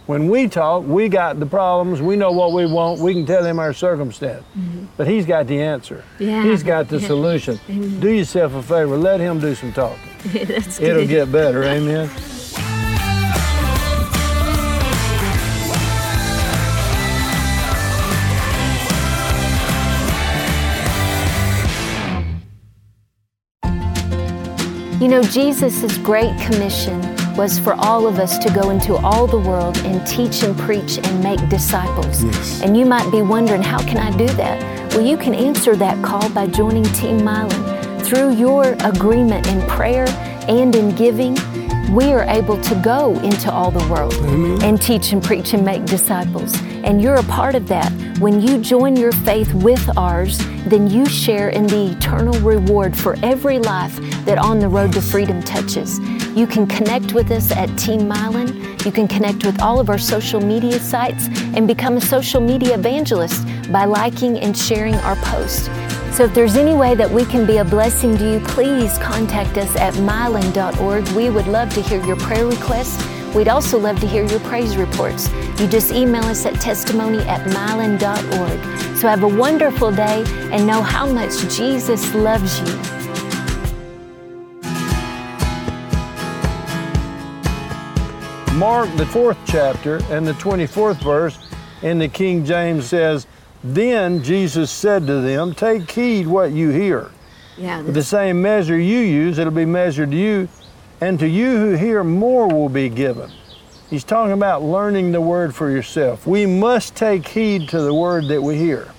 When 0.07 0.27
we 0.27 0.47
talk, 0.47 0.85
we 0.87 1.07
got 1.07 1.39
the 1.39 1.45
problems, 1.45 2.01
we 2.01 2.15
know 2.15 2.31
what 2.31 2.51
we 2.51 2.65
want, 2.65 2.99
we 2.99 3.13
can 3.13 3.27
tell 3.27 3.45
him 3.45 3.59
our 3.59 3.73
circumstance. 3.73 4.43
But 4.97 5.07
he's 5.07 5.27
got 5.27 5.45
the 5.45 5.61
answer. 5.61 6.03
Yeah. 6.17 6.41
He's 6.45 6.63
got 6.63 6.87
the 6.87 6.99
solution. 6.99 7.59
Do 7.67 8.09
yourself 8.09 8.55
a 8.55 8.63
favor, 8.63 8.97
let 8.97 9.19
him 9.19 9.39
do 9.39 9.53
some 9.53 9.71
talking. 9.71 10.01
It'll 10.33 11.05
get 11.05 11.31
better, 11.31 11.63
amen. 11.63 12.09
You 24.99 25.07
know, 25.07 25.23
Jesus' 25.23 25.97
great 25.99 26.37
commission 26.41 26.99
was 27.37 27.57
for 27.57 27.73
all 27.75 28.05
of 28.05 28.19
us 28.19 28.37
to 28.39 28.51
go 28.53 28.69
into 28.69 28.97
all 28.97 29.27
the 29.27 29.39
world 29.39 29.77
and 29.77 30.05
teach 30.05 30.43
and 30.43 30.57
preach 30.59 30.97
and 30.97 31.23
make 31.23 31.39
disciples. 31.47 32.21
Yes. 32.21 32.61
And 32.63 32.75
you 32.75 32.85
might 32.85 33.09
be 33.09 33.21
wondering, 33.21 33.61
how 33.61 33.79
can 33.79 33.95
I 33.95 34.11
do 34.17 34.27
that? 34.27 34.93
Well, 34.93 35.05
you 35.05 35.15
can 35.15 35.33
answer 35.33 35.77
that 35.77 36.03
call 36.03 36.29
by 36.31 36.47
joining 36.47 36.83
Team 36.83 37.21
Mylon. 37.21 38.01
Through 38.01 38.35
your 38.35 38.75
agreement 38.81 39.47
in 39.47 39.61
prayer 39.69 40.05
and 40.49 40.75
in 40.75 40.93
giving, 40.97 41.37
we 41.95 42.11
are 42.11 42.25
able 42.25 42.59
to 42.61 42.75
go 42.83 43.17
into 43.19 43.49
all 43.49 43.71
the 43.71 43.87
world 43.87 44.13
and 44.63 44.81
teach 44.81 45.13
and 45.13 45.23
preach 45.23 45.53
and 45.53 45.63
make 45.63 45.85
disciples. 45.85 46.53
And 46.83 47.01
you're 47.01 47.15
a 47.15 47.23
part 47.23 47.55
of 47.55 47.69
that. 47.69 47.89
When 48.19 48.41
you 48.41 48.57
join 48.57 48.97
your 48.97 49.13
faith 49.13 49.53
with 49.53 49.97
ours, 49.97 50.39
then 50.65 50.89
you 50.89 51.05
share 51.05 51.49
in 51.49 51.67
the 51.67 51.91
eternal 51.91 52.37
reward 52.41 52.97
for 52.97 53.15
every 53.23 53.59
life 53.59 53.97
that 54.29 54.37
On 54.37 54.59
the 54.59 54.69
Road 54.69 54.93
to 54.93 55.01
Freedom 55.01 55.41
touches. 55.41 55.97
You 56.37 56.45
can 56.45 56.67
connect 56.67 57.13
with 57.13 57.31
us 57.31 57.51
at 57.51 57.65
Team 57.79 58.01
Mylon. 58.01 58.85
You 58.85 58.91
can 58.91 59.07
connect 59.07 59.43
with 59.43 59.59
all 59.59 59.79
of 59.79 59.89
our 59.89 59.97
social 59.97 60.39
media 60.39 60.79
sites 60.79 61.27
and 61.55 61.67
become 61.67 61.97
a 61.97 62.01
social 62.01 62.39
media 62.39 62.75
evangelist 62.75 63.43
by 63.71 63.85
liking 63.85 64.37
and 64.39 64.55
sharing 64.55 64.93
our 64.97 65.15
posts. 65.15 65.65
So 66.15 66.25
if 66.25 66.35
there's 66.35 66.57
any 66.57 66.75
way 66.75 66.93
that 66.93 67.09
we 67.09 67.25
can 67.25 67.47
be 67.47 67.57
a 67.57 67.65
blessing 67.65 68.15
to 68.19 68.33
you, 68.33 68.39
please 68.41 68.99
contact 68.99 69.57
us 69.57 69.75
at 69.77 69.95
mylon.org. 69.95 71.07
We 71.17 71.31
would 71.31 71.47
love 71.47 71.73
to 71.73 71.81
hear 71.81 72.05
your 72.05 72.17
prayer 72.17 72.45
requests. 72.45 73.03
We'd 73.33 73.47
also 73.47 73.79
love 73.79 73.99
to 73.99 74.07
hear 74.07 74.25
your 74.25 74.41
praise 74.41 74.77
reports. 74.77 75.27
You 75.59 75.67
just 75.67 75.91
email 75.91 76.25
us 76.25 76.45
at 76.45 76.61
testimony 76.61 77.17
at 77.23 77.41
mylon.org. 77.47 78.95
So 78.95 79.07
have 79.07 79.23
a 79.23 79.27
wonderful 79.27 79.91
day 79.91 80.23
and 80.51 80.67
know 80.67 80.83
how 80.83 81.11
much 81.11 81.35
Jesus 81.55 82.13
loves 82.13 82.59
you. 82.59 82.99
Mark, 88.59 88.93
the 88.97 89.05
fourth 89.05 89.37
chapter, 89.45 90.01
and 90.09 90.27
the 90.27 90.33
24th 90.33 91.01
verse 91.01 91.39
in 91.81 91.97
the 91.97 92.09
King 92.09 92.43
James 92.43 92.87
says, 92.87 93.25
Then 93.63 94.21
Jesus 94.21 94.69
said 94.69 95.07
to 95.07 95.21
them, 95.21 95.55
Take 95.55 95.89
heed 95.89 96.27
what 96.27 96.51
you 96.51 96.67
hear. 96.67 97.09
Yeah. 97.57 97.81
The 97.81 98.03
same 98.03 98.41
measure 98.41 98.77
you 98.77 98.99
use, 98.99 99.37
it'll 99.37 99.53
be 99.53 99.63
measured 99.63 100.11
to 100.11 100.17
you, 100.17 100.49
and 100.99 101.17
to 101.19 101.27
you 101.29 101.55
who 101.55 101.75
hear, 101.75 102.03
more 102.03 102.49
will 102.49 102.67
be 102.67 102.89
given. 102.89 103.31
He's 103.89 104.03
talking 104.03 104.33
about 104.33 104.61
learning 104.61 105.13
the 105.13 105.21
word 105.21 105.55
for 105.55 105.71
yourself. 105.71 106.27
We 106.27 106.45
must 106.45 106.97
take 106.97 107.25
heed 107.29 107.69
to 107.69 107.79
the 107.79 107.93
word 107.93 108.27
that 108.27 108.41
we 108.41 108.57
hear. 108.57 108.89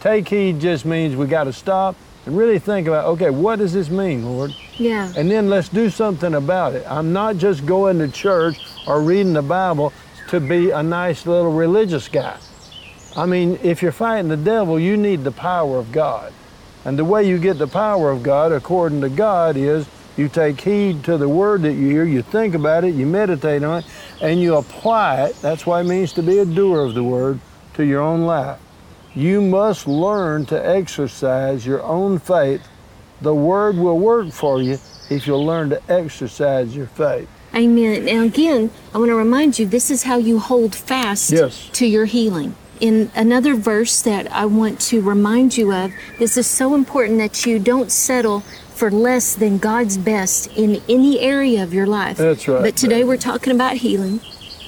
Take 0.00 0.28
heed 0.28 0.60
just 0.60 0.84
means 0.84 1.16
we 1.16 1.26
got 1.26 1.44
to 1.44 1.54
stop 1.54 1.96
and 2.26 2.36
really 2.36 2.58
think 2.58 2.86
about, 2.86 3.06
okay, 3.06 3.30
what 3.30 3.56
does 3.56 3.72
this 3.72 3.88
mean, 3.88 4.26
Lord? 4.26 4.54
Yeah. 4.74 5.10
And 5.16 5.30
then 5.30 5.48
let's 5.48 5.70
do 5.70 5.88
something 5.88 6.34
about 6.34 6.74
it. 6.74 6.84
I'm 6.86 7.14
not 7.14 7.38
just 7.38 7.64
going 7.64 7.98
to 8.00 8.08
church 8.08 8.58
or 8.88 9.02
reading 9.02 9.34
the 9.34 9.42
Bible 9.42 9.92
to 10.28 10.40
be 10.40 10.70
a 10.70 10.82
nice 10.82 11.26
little 11.26 11.52
religious 11.52 12.08
guy. 12.08 12.38
I 13.16 13.26
mean, 13.26 13.58
if 13.62 13.82
you're 13.82 13.92
fighting 13.92 14.28
the 14.28 14.36
devil, 14.36 14.80
you 14.80 14.96
need 14.96 15.24
the 15.24 15.32
power 15.32 15.78
of 15.78 15.92
God. 15.92 16.32
And 16.84 16.98
the 16.98 17.04
way 17.04 17.28
you 17.28 17.38
get 17.38 17.58
the 17.58 17.66
power 17.66 18.10
of 18.10 18.22
God, 18.22 18.50
according 18.50 19.02
to 19.02 19.10
God, 19.10 19.56
is 19.56 19.86
you 20.16 20.28
take 20.28 20.60
heed 20.60 21.04
to 21.04 21.18
the 21.18 21.28
word 21.28 21.62
that 21.62 21.74
you 21.74 21.90
hear, 21.90 22.04
you 22.04 22.22
think 22.22 22.54
about 22.54 22.84
it, 22.84 22.94
you 22.94 23.06
meditate 23.06 23.62
on 23.62 23.80
it, 23.80 23.84
and 24.22 24.40
you 24.40 24.56
apply 24.56 25.26
it. 25.26 25.36
That's 25.42 25.66
what 25.66 25.84
it 25.84 25.88
means 25.88 26.12
to 26.14 26.22
be 26.22 26.38
a 26.38 26.46
doer 26.46 26.80
of 26.80 26.94
the 26.94 27.04
word 27.04 27.40
to 27.74 27.84
your 27.84 28.00
own 28.00 28.22
life. 28.22 28.58
You 29.14 29.40
must 29.40 29.86
learn 29.86 30.46
to 30.46 30.66
exercise 30.66 31.66
your 31.66 31.82
own 31.82 32.18
faith. 32.18 32.66
The 33.20 33.34
word 33.34 33.76
will 33.76 33.98
work 33.98 34.32
for 34.32 34.62
you 34.62 34.78
if 35.10 35.26
you'll 35.26 35.44
learn 35.44 35.70
to 35.70 35.82
exercise 35.92 36.74
your 36.74 36.86
faith. 36.86 37.28
Amen. 37.54 38.08
And 38.08 38.24
again, 38.24 38.70
I 38.94 38.98
want 38.98 39.08
to 39.10 39.14
remind 39.14 39.58
you 39.58 39.66
this 39.66 39.90
is 39.90 40.02
how 40.04 40.16
you 40.16 40.38
hold 40.38 40.74
fast 40.74 41.30
Yes. 41.30 41.68
to 41.72 41.86
your 41.86 42.04
healing. 42.04 42.54
In 42.80 43.10
another 43.16 43.54
verse 43.56 44.00
that 44.02 44.30
I 44.32 44.46
want 44.46 44.78
to 44.82 45.00
remind 45.00 45.56
you 45.56 45.72
of, 45.72 45.92
this 46.18 46.36
is 46.36 46.46
so 46.46 46.74
important 46.74 47.18
that 47.18 47.44
you 47.44 47.58
don't 47.58 47.90
settle 47.90 48.40
for 48.74 48.90
less 48.90 49.34
than 49.34 49.58
God's 49.58 49.98
best 49.98 50.48
in 50.56 50.80
any 50.88 51.18
area 51.18 51.62
of 51.64 51.74
your 51.74 51.86
life. 51.86 52.18
That's 52.18 52.46
right, 52.46 52.62
But 52.62 52.76
today 52.76 53.02
we're 53.02 53.16
talking 53.16 53.52
about 53.52 53.78
healing. 53.78 54.20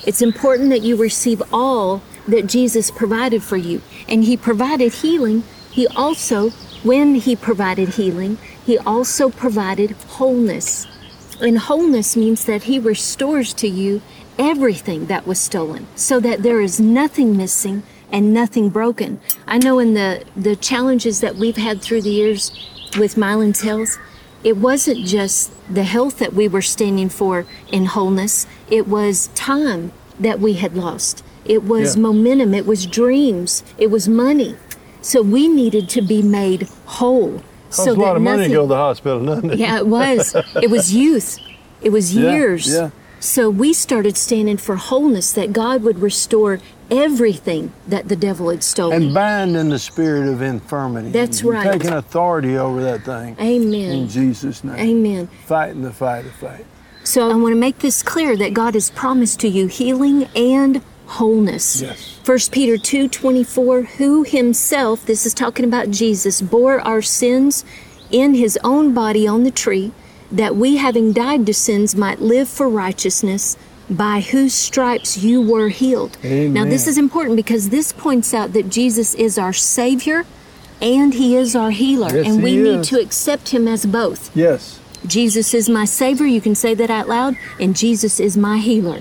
It's 0.05 0.23
important 0.23 0.71
that 0.71 0.83
you 0.83 0.97
receive 0.97 1.41
all 1.53 2.03
that 2.27 2.47
Jesus 2.47 2.91
provided 2.91 3.43
for 3.45 3.57
you. 3.57 3.83
And 4.09 4.25
He 4.25 4.37
provided 4.37 4.93
healing. 4.95 5.45
He 5.71 5.87
also, 5.89 6.51
when 6.83 7.15
He 7.17 7.37
provided 7.37 7.91
healing, 7.91 8.39
He 8.67 8.77
also 8.79 9.29
provided 9.31 9.93
wholeness. 10.09 10.89
And 11.41 11.59
wholeness 11.59 12.17
means 12.17 12.45
that 12.45 12.65
He 12.65 12.79
restores 12.79 13.55
to 13.55 13.69
you 13.69 14.03
everything 14.39 15.07
that 15.07 15.27
was 15.27 15.39
stolen 15.39 15.87
so 15.95 16.21
that 16.21 16.43
there 16.43 16.61
is 16.61 16.81
nothing 16.81 17.37
missing 17.37 17.83
and 18.13 18.35
nothing 18.35 18.69
broken. 18.71 19.21
I 19.47 19.59
know 19.59 19.79
in 19.79 19.95
the, 19.95 20.25
the 20.37 20.57
challenges 20.57 21.21
that 21.21 21.37
we've 21.37 21.57
had 21.57 21.81
through 21.81 22.03
the 22.03 22.11
years 22.11 22.51
with 22.99 23.15
Mylon's 23.15 23.61
Health, 23.63 23.99
it 24.43 24.57
wasn't 24.57 25.07
just 25.07 25.53
the 25.73 25.85
health 25.85 26.19
that 26.19 26.33
we 26.33 26.49
were 26.49 26.63
standing 26.63 27.09
for 27.09 27.47
in 27.71 27.87
wholeness, 27.87 28.47
it 28.71 28.89
was 28.89 29.29
time 29.29 29.93
that 30.19 30.41
we 30.41 30.55
had 30.55 30.75
lost. 30.77 31.23
It 31.45 31.65
was 31.65 31.95
Yeah. 31.97 32.03
momentum, 32.03 32.55
it 32.55 32.67
was 32.67 32.87
dreams, 32.87 33.63
it 33.79 33.91
was 33.91 34.09
money. 34.09 34.57
So 35.03 35.23
we 35.23 35.49
needed 35.49 35.89
to 35.91 36.03
be 36.03 36.23
made 36.23 36.69
whole. 36.85 37.43
Costs 37.71 37.85
so 37.85 37.93
a 37.93 37.95
lot 37.95 38.17
of 38.17 38.23
money 38.23 38.49
to 38.49 38.53
go 38.53 38.63
to 38.63 38.69
the 38.69 38.77
hospital, 38.77 39.25
doesn't 39.25 39.53
it? 39.53 39.59
yeah, 39.59 39.79
it 39.79 39.87
was. 39.87 40.35
It 40.63 40.71
was 40.71 40.93
youth. 40.93 41.39
It 41.81 41.91
was 41.91 42.15
Yeah, 42.15 42.33
years. 42.33 42.67
yeah. 42.67 42.91
So 43.21 43.49
we 43.51 43.73
started 43.73 44.17
standing 44.17 44.57
for 44.57 44.77
wholeness, 44.77 45.33
that 45.33 45.53
God 45.53 45.83
would 45.83 46.01
restore 46.01 46.59
everything 46.91 47.73
that 47.87 48.09
the 48.09 48.17
devil 48.17 48.51
had 48.51 48.63
stolen. 48.63 49.03
And 49.03 49.15
binding 49.15 49.69
the 49.69 49.79
spirit 49.79 50.29
of 50.29 50.43
infirmity. 50.43 51.11
That's 51.11 51.41
and 51.41 51.51
right. 51.51 51.73
Taking 51.73 51.93
authority 51.93 52.57
over 52.57 52.83
that 52.83 53.05
thing. 53.05 53.37
Amen. 53.39 53.91
In 53.93 54.09
Jesus' 54.09 54.65
name. 54.65 54.77
Amen. 54.77 55.27
Fighting 55.47 55.83
the 55.83 55.93
fight 55.93 56.25
of 56.27 56.33
faith. 56.33 56.67
So 57.05 57.31
I 57.31 57.35
want 57.35 57.53
to 57.53 57.61
make 57.61 57.79
this 57.79 58.03
clear 58.03 58.37
that 58.37 58.53
God 58.53 58.75
has 58.75 58.91
promised 58.91 59.41
to 59.41 59.49
you 59.49 59.67
healing 59.69 60.25
and 60.35 60.83
wholeness. 61.19 61.83
Yes. 61.83 62.19
1 62.25 62.39
Peter 62.51 62.77
2:24 62.77 63.83
who 63.99 64.23
himself 64.23 65.05
this 65.07 65.27
is 65.27 65.35
talking 65.35 65.65
about 65.65 65.91
Jesus 65.91 66.41
bore 66.41 66.81
our 66.81 67.03
sins 67.03 67.65
in 68.11 68.35
his 68.35 68.59
own 68.63 68.93
body 68.95 69.27
on 69.27 69.43
the 69.45 69.51
tree 69.51 69.93
that 70.31 70.55
we 70.57 70.77
having 70.77 71.13
died 71.13 71.45
to 71.47 71.55
sins 71.55 71.95
might 71.97 72.21
live 72.21 72.49
for 72.49 72.69
righteousness 72.69 73.57
by 73.89 74.21
whose 74.21 74.55
stripes 74.55 75.17
you 75.19 75.43
were 75.43 75.69
healed. 75.69 76.17
Now 76.23 76.65
this 76.65 76.87
is 76.87 76.97
important 76.97 77.37
because 77.37 77.71
this 77.71 77.93
points 77.93 78.33
out 78.33 78.53
that 78.53 78.69
Jesus 78.69 79.15
is 79.15 79.37
our 79.37 79.53
savior 79.53 80.25
and 80.81 81.15
he 81.15 81.37
is 81.37 81.57
our 81.57 81.71
healer 81.71 82.15
Yes, 82.15 82.27
and 82.27 82.43
we 82.43 82.57
need 82.57 82.81
is. 82.81 82.89
to 82.89 83.01
accept 83.01 83.49
him 83.51 83.67
as 83.67 83.85
both. 83.85 84.31
Yes. 84.35 84.79
Jesus 85.07 85.55
is 85.55 85.69
my 85.69 85.85
Savior. 85.85 86.27
You 86.27 86.41
can 86.41 86.55
say 86.55 86.75
that 86.75 86.91
out 86.91 87.09
loud. 87.09 87.37
And 87.59 87.75
Jesus 87.77 88.21
is 88.21 88.37
my 88.37 88.59
healer. 88.59 89.01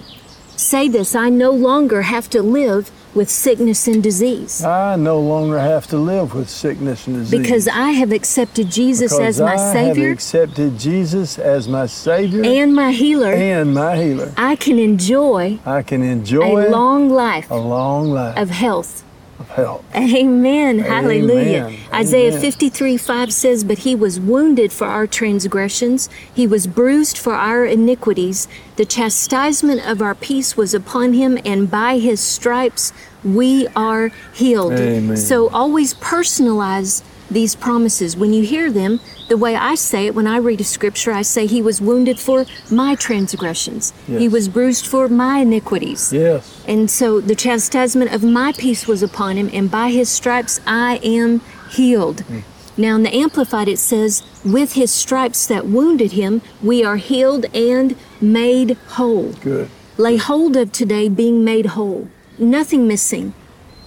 Say 0.59 0.89
this 0.89 1.15
I 1.15 1.29
no 1.29 1.51
longer 1.51 2.01
have 2.01 2.29
to 2.31 2.41
live 2.41 2.91
with 3.15 3.29
sickness 3.29 3.87
and 3.87 4.03
disease 4.03 4.61
I 4.63 4.97
no 4.97 5.17
longer 5.19 5.57
have 5.57 5.87
to 5.87 5.97
live 5.97 6.35
with 6.35 6.49
sickness 6.49 7.07
and 7.07 7.15
disease. 7.15 7.39
because 7.39 7.67
I 7.69 7.91
have 7.91 8.11
accepted 8.11 8.69
Jesus 8.69 9.13
Because 9.13 9.39
as 9.39 9.41
my 9.41 9.53
I 9.53 9.73
Savior 9.73 10.09
have 10.09 10.13
accepted 10.17 10.77
Jesus 10.77 11.39
as 11.39 11.67
my 11.69 11.85
Savior 11.85 12.43
and 12.43 12.75
my 12.75 12.91
healer. 12.91 13.31
and 13.33 13.73
my 13.73 13.95
healer. 14.03 14.33
I 14.35 14.57
can 14.57 14.77
enjoy 14.77 15.59
I 15.65 15.81
can 15.81 16.03
enjoy 16.03 16.67
a 16.67 16.69
long 16.69 17.09
life 17.09 17.49
a 17.49 17.55
long 17.55 18.11
life 18.11 18.37
of 18.37 18.49
health. 18.49 19.03
Of 19.39 19.49
health. 19.49 19.85
Amen. 19.95 20.79
Hallelujah. 20.79 21.65
Amen. 21.65 21.79
Isaiah 21.93 22.29
Amen. 22.29 22.41
53 22.41 22.97
5 22.97 23.33
says, 23.33 23.63
But 23.63 23.79
he 23.79 23.95
was 23.95 24.19
wounded 24.19 24.71
for 24.71 24.85
our 24.85 25.07
transgressions, 25.07 26.09
he 26.33 26.45
was 26.45 26.67
bruised 26.67 27.17
for 27.17 27.33
our 27.33 27.65
iniquities. 27.65 28.47
The 28.75 28.85
chastisement 28.85 29.85
of 29.87 30.01
our 30.01 30.15
peace 30.15 30.55
was 30.55 30.73
upon 30.73 31.13
him, 31.13 31.37
and 31.45 31.69
by 31.69 31.99
his 31.99 32.19
stripes 32.19 32.93
we 33.23 33.67
are 33.75 34.11
healed. 34.33 34.73
Amen. 34.73 35.17
So 35.17 35.49
always 35.49 35.93
personalize 35.93 37.03
these 37.29 37.55
promises. 37.55 38.17
When 38.17 38.33
you 38.33 38.43
hear 38.43 38.71
them, 38.71 38.99
the 39.27 39.37
way 39.37 39.55
I 39.55 39.75
say 39.75 40.07
it, 40.07 40.15
when 40.15 40.27
I 40.27 40.37
read 40.37 40.61
a 40.61 40.63
scripture, 40.63 41.11
I 41.11 41.21
say, 41.21 41.45
He 41.45 41.61
was 41.61 41.81
wounded 41.81 42.19
for 42.19 42.45
my 42.71 42.95
transgressions, 42.95 43.93
He 44.07 44.27
was 44.27 44.49
bruised 44.49 44.85
for 44.85 45.07
my 45.07 45.39
iniquities. 45.39 46.11
Yes. 46.11 46.63
And 46.67 46.89
so 46.89 47.21
the 47.21 47.35
chastisement 47.35 48.13
of 48.13 48.23
my 48.23 48.53
peace 48.53 48.87
was 48.87 49.03
upon 49.03 49.37
him, 49.37 49.49
and 49.53 49.69
by 49.69 49.91
his 49.91 50.09
stripes 50.09 50.59
I 50.65 50.97
am 51.03 51.41
healed. 51.69 52.17
Mm. 52.23 52.43
Now 52.77 52.95
in 52.95 53.03
the 53.03 53.15
Amplified 53.15 53.67
it 53.67 53.77
says, 53.77 54.23
with 54.45 54.73
his 54.73 54.91
stripes 54.91 55.47
that 55.47 55.65
wounded 55.65 56.13
him, 56.13 56.41
we 56.63 56.83
are 56.83 56.95
healed 56.95 57.45
and 57.53 57.95
made 58.21 58.77
whole. 58.87 59.33
Good. 59.33 59.69
Lay 59.97 60.15
hold 60.15 60.55
of 60.55 60.71
today 60.71 61.09
being 61.09 61.43
made 61.43 61.65
whole. 61.67 62.07
Nothing 62.37 62.87
missing, 62.87 63.33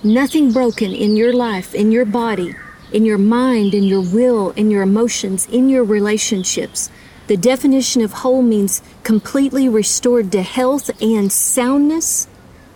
nothing 0.04 0.52
broken 0.52 0.92
in 0.92 1.16
your 1.16 1.32
life, 1.32 1.74
in 1.74 1.90
your 1.90 2.04
body, 2.04 2.54
in 2.92 3.04
your 3.04 3.18
mind, 3.18 3.74
in 3.74 3.84
your 3.84 4.00
will, 4.00 4.50
in 4.50 4.70
your 4.70 4.82
emotions, 4.82 5.46
in 5.46 5.68
your 5.68 5.84
relationships. 5.84 6.90
The 7.26 7.36
definition 7.36 8.02
of 8.02 8.12
whole 8.12 8.42
means 8.42 8.82
completely 9.04 9.68
restored 9.68 10.30
to 10.32 10.42
health 10.42 10.90
and 11.00 11.30
soundness, 11.32 12.26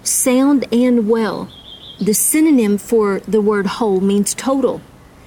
sound 0.03 0.67
and 0.73 1.09
well. 1.09 1.51
The 2.01 2.15
synonym 2.15 2.79
for 2.79 3.21
the 3.21 3.41
word 3.41 3.67
whole 3.67 4.01
means 4.01 4.35
total. 4.35 4.81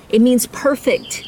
It 0.09 0.21
means 0.21 0.47
perfect. 0.47 1.27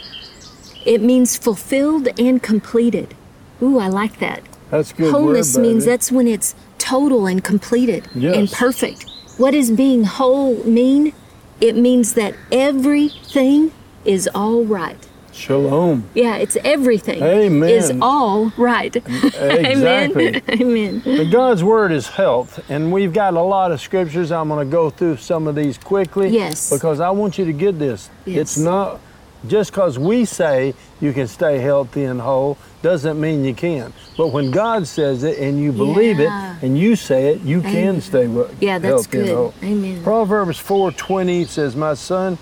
It 0.85 1.01
means 1.01 1.37
fulfilled 1.37 2.07
and 2.19 2.41
completed. 2.41 3.13
Ooh, 3.61 3.77
I 3.77 3.87
like 3.87 4.19
that. 4.19 4.41
That's 4.71 4.93
good. 4.93 5.11
Wholeness 5.11 5.55
word, 5.55 5.61
means 5.61 5.85
that's 5.85 6.11
when 6.11 6.27
it's 6.27 6.55
total 6.77 7.27
and 7.27 7.43
completed 7.43 8.07
and 8.13 8.23
Yes. 8.23 8.53
perfect. 8.53 9.05
What 9.37 9.51
does 9.51 9.69
being 9.69 10.03
whole 10.05 10.63
mean? 10.63 11.13
It 11.61 11.75
means 11.75 12.13
that 12.15 12.33
everything 12.51 13.71
is 14.03 14.27
all 14.33 14.65
right. 14.65 14.97
Shalom. 15.31 16.09
Yeah, 16.15 16.37
it's 16.37 16.57
everything 16.63 17.21
Amen. 17.21 17.69
is 17.69 17.93
all 18.01 18.51
right. 18.57 18.91
Mm, 18.91 19.25
exactly. 19.65 20.27
Amen. 20.27 20.41
Amen. 20.49 21.01
But 21.05 21.31
God's 21.31 21.63
word 21.63 21.91
is 21.91 22.07
health, 22.07 22.59
and 22.69 22.91
we've 22.91 23.13
got 23.13 23.35
a 23.35 23.41
lot 23.41 23.71
of 23.71 23.79
scriptures. 23.79 24.31
I'm 24.31 24.49
going 24.49 24.67
to 24.67 24.71
go 24.71 24.89
through 24.89 25.17
some 25.17 25.47
of 25.47 25.55
these 25.55 25.77
quickly. 25.77 26.29
Yes. 26.29 26.69
Because 26.69 26.99
I 26.99 27.11
want 27.11 27.37
you 27.37 27.45
to 27.45 27.53
get 27.53 27.77
this. 27.77 28.09
Yes. 28.25 28.37
It's 28.39 28.57
not 28.57 28.99
just 29.47 29.71
because 29.71 29.97
we 29.97 30.25
say 30.25 30.73
you 30.99 31.13
can 31.13 31.27
stay 31.27 31.59
healthy 31.59 32.03
and 32.03 32.19
whole 32.21 32.57
doesn't 32.81 33.19
mean 33.19 33.43
you 33.45 33.53
can. 33.53 33.93
But 34.17 34.27
when 34.27 34.51
God 34.51 34.88
says 34.88 35.23
it 35.23 35.38
and 35.39 35.59
you 35.59 35.71
believe 35.71 36.19
Yeah. 36.19 36.55
it 36.57 36.63
and 36.65 36.77
you 36.77 36.95
say 36.95 37.27
it, 37.33 37.41
you 37.41 37.59
Amen. 37.59 37.71
can 37.71 38.01
stay 38.01 38.27
wo- 38.27 38.50
Yeah, 38.59 38.79
that's 38.79 39.07
good. 39.07 39.29
whole. 39.29 39.53
Amen. 39.63 40.01
Proverbs 40.03 40.57
4:20 40.57 41.45
says, 41.45 41.75
"My 41.75 41.93
son, 41.93 42.38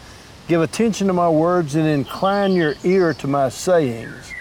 give 0.48 0.62
attention 0.62 1.08
to 1.08 1.14
my 1.14 1.30
words 1.30 1.76
and 1.76 1.88
incline 1.88 2.54
your 2.54 2.76
ear 2.84 3.14
to 3.16 3.28
my 3.28 3.50
sayings." 3.50 4.34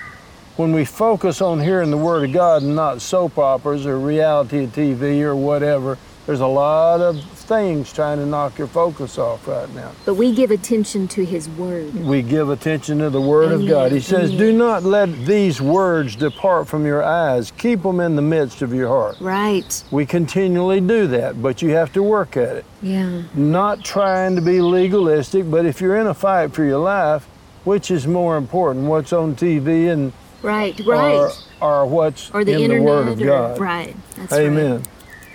When 0.56 0.72
we 0.72 0.84
focus 0.84 1.40
on 1.40 1.60
hearing 1.60 1.90
the 1.92 1.96
word 1.96 2.24
of 2.24 2.32
God 2.32 2.62
and 2.62 2.74
not 2.74 3.00
soap 3.00 3.38
operas 3.38 3.86
or 3.86 3.96
reality 3.98 4.66
TV 4.66 5.22
or 5.22 5.36
whatever, 5.36 5.98
there's 6.26 6.40
a 6.40 6.46
lot 6.48 7.00
of 7.00 7.16
things 7.48 7.92
trying 7.92 8.18
to 8.18 8.26
knock 8.26 8.58
your 8.58 8.66
focus 8.68 9.16
off 9.18 9.48
right 9.48 9.68
now. 9.74 9.90
But 10.04 10.14
we 10.14 10.34
give 10.34 10.50
attention 10.50 11.08
to 11.08 11.24
His 11.24 11.48
Word. 11.48 11.94
We 11.94 12.20
give 12.22 12.50
attention 12.50 12.98
to 12.98 13.08
the 13.10 13.20
word 13.20 13.50
of 13.52 13.66
God. 13.66 13.90
He 13.90 14.00
says, 14.00 14.30
Amen. 14.30 14.38
"Do 14.38 14.52
not 14.52 14.82
let 14.84 15.10
these 15.24 15.60
words 15.60 16.14
depart 16.14 16.68
from 16.68 16.84
your 16.84 17.02
eyes. 17.02 17.50
Keep 17.56 17.82
them 17.82 18.00
in 18.00 18.16
the 18.16 18.22
midst 18.22 18.60
of 18.60 18.74
your 18.74 18.88
heart." 18.88 19.16
Right. 19.20 19.82
We 19.90 20.04
continually 20.04 20.80
do 20.80 21.06
that, 21.08 21.42
but 21.42 21.62
you 21.62 21.70
have 21.70 21.92
to 21.94 22.02
work 22.02 22.36
at 22.36 22.56
it. 22.56 22.64
Yeah. 22.82 23.22
not 23.34 23.82
trying 23.82 24.36
to 24.36 24.42
be 24.42 24.60
legalistic, 24.60 25.50
but 25.50 25.64
if 25.66 25.80
you're 25.80 25.96
in 25.96 26.06
a 26.06 26.14
fight 26.14 26.52
for 26.52 26.64
your 26.64 26.78
life, 26.78 27.26
which 27.64 27.90
is 27.90 28.06
more 28.06 28.36
important, 28.36 28.86
what's 28.86 29.12
on 29.12 29.34
TV 29.34 29.88
and 29.88 30.12
Right. 30.42 30.78
Right. 30.86 31.14
or, 31.16 31.32
or 31.60 31.86
what's 31.86 32.30
or 32.32 32.44
the 32.44 32.52
in 32.52 32.60
internet. 32.60 32.84
the 32.86 32.90
Word 32.92 33.08
of 33.08 33.20
or- 33.20 33.24
God? 33.24 33.58
Right. 33.58 33.96
That's 34.16 34.32
Amen. 34.34 34.76
Right. 34.76 34.88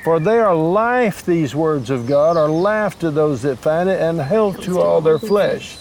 For 0.04 0.20
they 0.20 0.38
are 0.40 0.54
life, 0.56 1.26
these 1.26 1.56
words 1.56 1.90
of 1.90 2.08
God, 2.08 2.36
are 2.36 2.50
life 2.50 3.00
to 3.00 3.10
those 3.10 3.42
that 3.44 3.58
find 3.60 3.88
it, 3.90 4.02
and 4.02 4.20
health 4.20 4.60
to 4.62 4.82
all 4.82 5.00
their 5.00 5.20
flesh. 5.20 5.78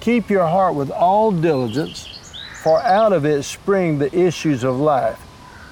Keep 0.00 0.28
your 0.30 0.46
heart 0.46 0.74
with 0.74 0.90
all 0.90 1.30
diligence, 1.32 2.06
for 2.62 2.82
out 2.82 3.12
of 3.14 3.24
it 3.24 3.42
spring 3.44 3.98
the 3.98 4.14
issues 4.14 4.62
of 4.62 4.76
life. 4.78 5.18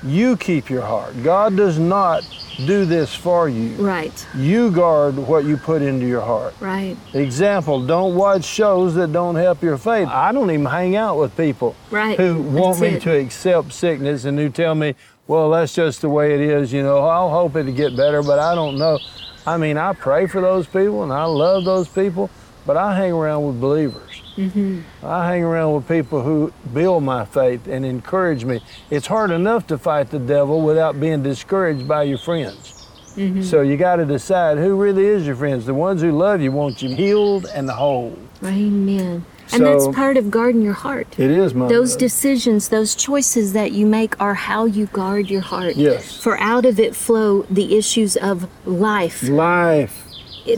You 0.03 0.37
keep 0.37 0.71
your 0.71 0.83
heart. 0.83 1.23
God 1.23 1.57
does 1.57 1.79
not 1.79 2.23
do 2.67 2.85
this 2.85 3.15
for 3.15 3.49
you. 3.49 3.75
Right. 3.77 4.27
You 4.35 4.71
guard 4.71 5.17
what 5.17 5.45
you 5.45 5.57
put 5.57 5.83
into 5.83 6.07
your 6.07 6.21
heart. 6.23 6.55
Right. 6.61 6.97
Example, 7.15 7.85
don't 7.85 8.15
watch 8.15 8.45
shows 8.45 8.95
that 8.95 9.13
don't 9.13 9.35
help 9.35 9.63
your 9.63 9.77
faith. 9.77 10.09
I 10.09 10.33
don't 10.33 10.51
even 10.51 10.67
hang 10.67 10.97
out 10.97 11.19
with 11.19 11.37
people 11.37 11.75
Right. 11.91 12.17
who 12.19 12.41
want 12.41 12.79
That's 12.79 12.81
me 12.81 12.89
it. 12.97 13.03
to 13.03 13.17
accept 13.19 13.73
sickness 13.73 14.25
and 14.25 14.39
who 14.39 14.49
tell 14.51 14.75
me, 14.75 14.95
well, 15.29 15.51
that's 15.51 15.75
just 15.75 16.01
the 16.01 16.09
way 16.09 16.35
it 16.35 16.41
is, 16.41 16.73
you 16.73 16.83
know, 16.83 17.05
I'll 17.05 17.31
hope 17.31 17.55
it'll 17.55 17.73
get 17.73 17.95
better, 17.95 18.23
but 18.23 18.39
I 18.39 18.55
don't 18.55 18.79
know. 18.79 18.99
I 19.47 19.59
mean, 19.59 19.77
I 19.77 19.93
pray 19.93 20.27
for 20.27 20.41
those 20.41 20.67
people 20.67 21.03
and 21.03 21.13
I 21.13 21.25
love 21.25 21.67
those 21.67 21.87
people, 21.87 22.31
but 22.67 22.79
I 22.79 22.97
hang 22.97 23.13
around 23.13 23.47
with 23.47 23.61
believers. 23.61 24.23
Mm-hmm. 24.37 24.81
I 25.05 25.29
hang 25.29 25.43
around 25.45 25.75
with 25.75 25.87
people 25.87 26.23
who 26.23 26.53
build 26.73 27.03
my 27.03 27.27
faith 27.27 27.67
and 27.69 27.85
encourage 27.85 28.45
me. 28.45 28.63
It's 28.89 29.07
hard 29.07 29.31
enough 29.31 29.67
to 29.67 29.77
fight 29.77 30.11
the 30.11 30.19
devil 30.19 30.63
without 30.63 30.99
being 30.99 31.23
discouraged 31.23 31.87
by 31.87 32.05
your 32.05 32.19
friends. 32.19 32.87
Mm-hmm. 33.15 33.43
So 33.43 33.61
you 33.61 33.77
got 33.77 33.97
to 33.97 34.07
decide 34.07 34.59
who 34.59 34.77
really 34.77 35.05
is 35.05 35.27
your 35.27 35.37
friends. 35.37 35.67
The 35.67 35.75
ones 35.75 36.01
who 36.01 36.13
love 36.13 36.41
you 36.41 36.53
want 36.53 36.81
you 36.83 36.95
healed 36.95 37.47
and 37.53 37.69
whole. 37.69 38.17
Amen. 38.45 39.27
And 39.53 39.65
that's 39.67 39.89
part 39.89 40.17
of 40.17 40.31
guarding 40.31 40.63
your 40.63 40.75
heart. 40.75 41.19
It 41.19 41.31
is 41.31 41.55
my 41.55 41.69
Those 41.69 41.97
decisions, 41.97 42.69
those 42.69 42.95
choices 42.95 43.53
that 43.53 43.73
you 43.73 43.87
make 43.87 44.21
are 44.21 44.35
how 44.35 44.65
you 44.67 44.87
guard 44.87 45.31
your 45.31 45.41
heart. 45.41 45.77
Yes. 45.77 46.17
For 46.23 46.39
out 46.39 46.65
of 46.65 46.79
it 46.79 46.95
flow 46.95 47.43
the 47.45 47.77
issues 47.77 48.17
of 48.17 48.49
life. 48.67 49.23
life. 49.23 50.05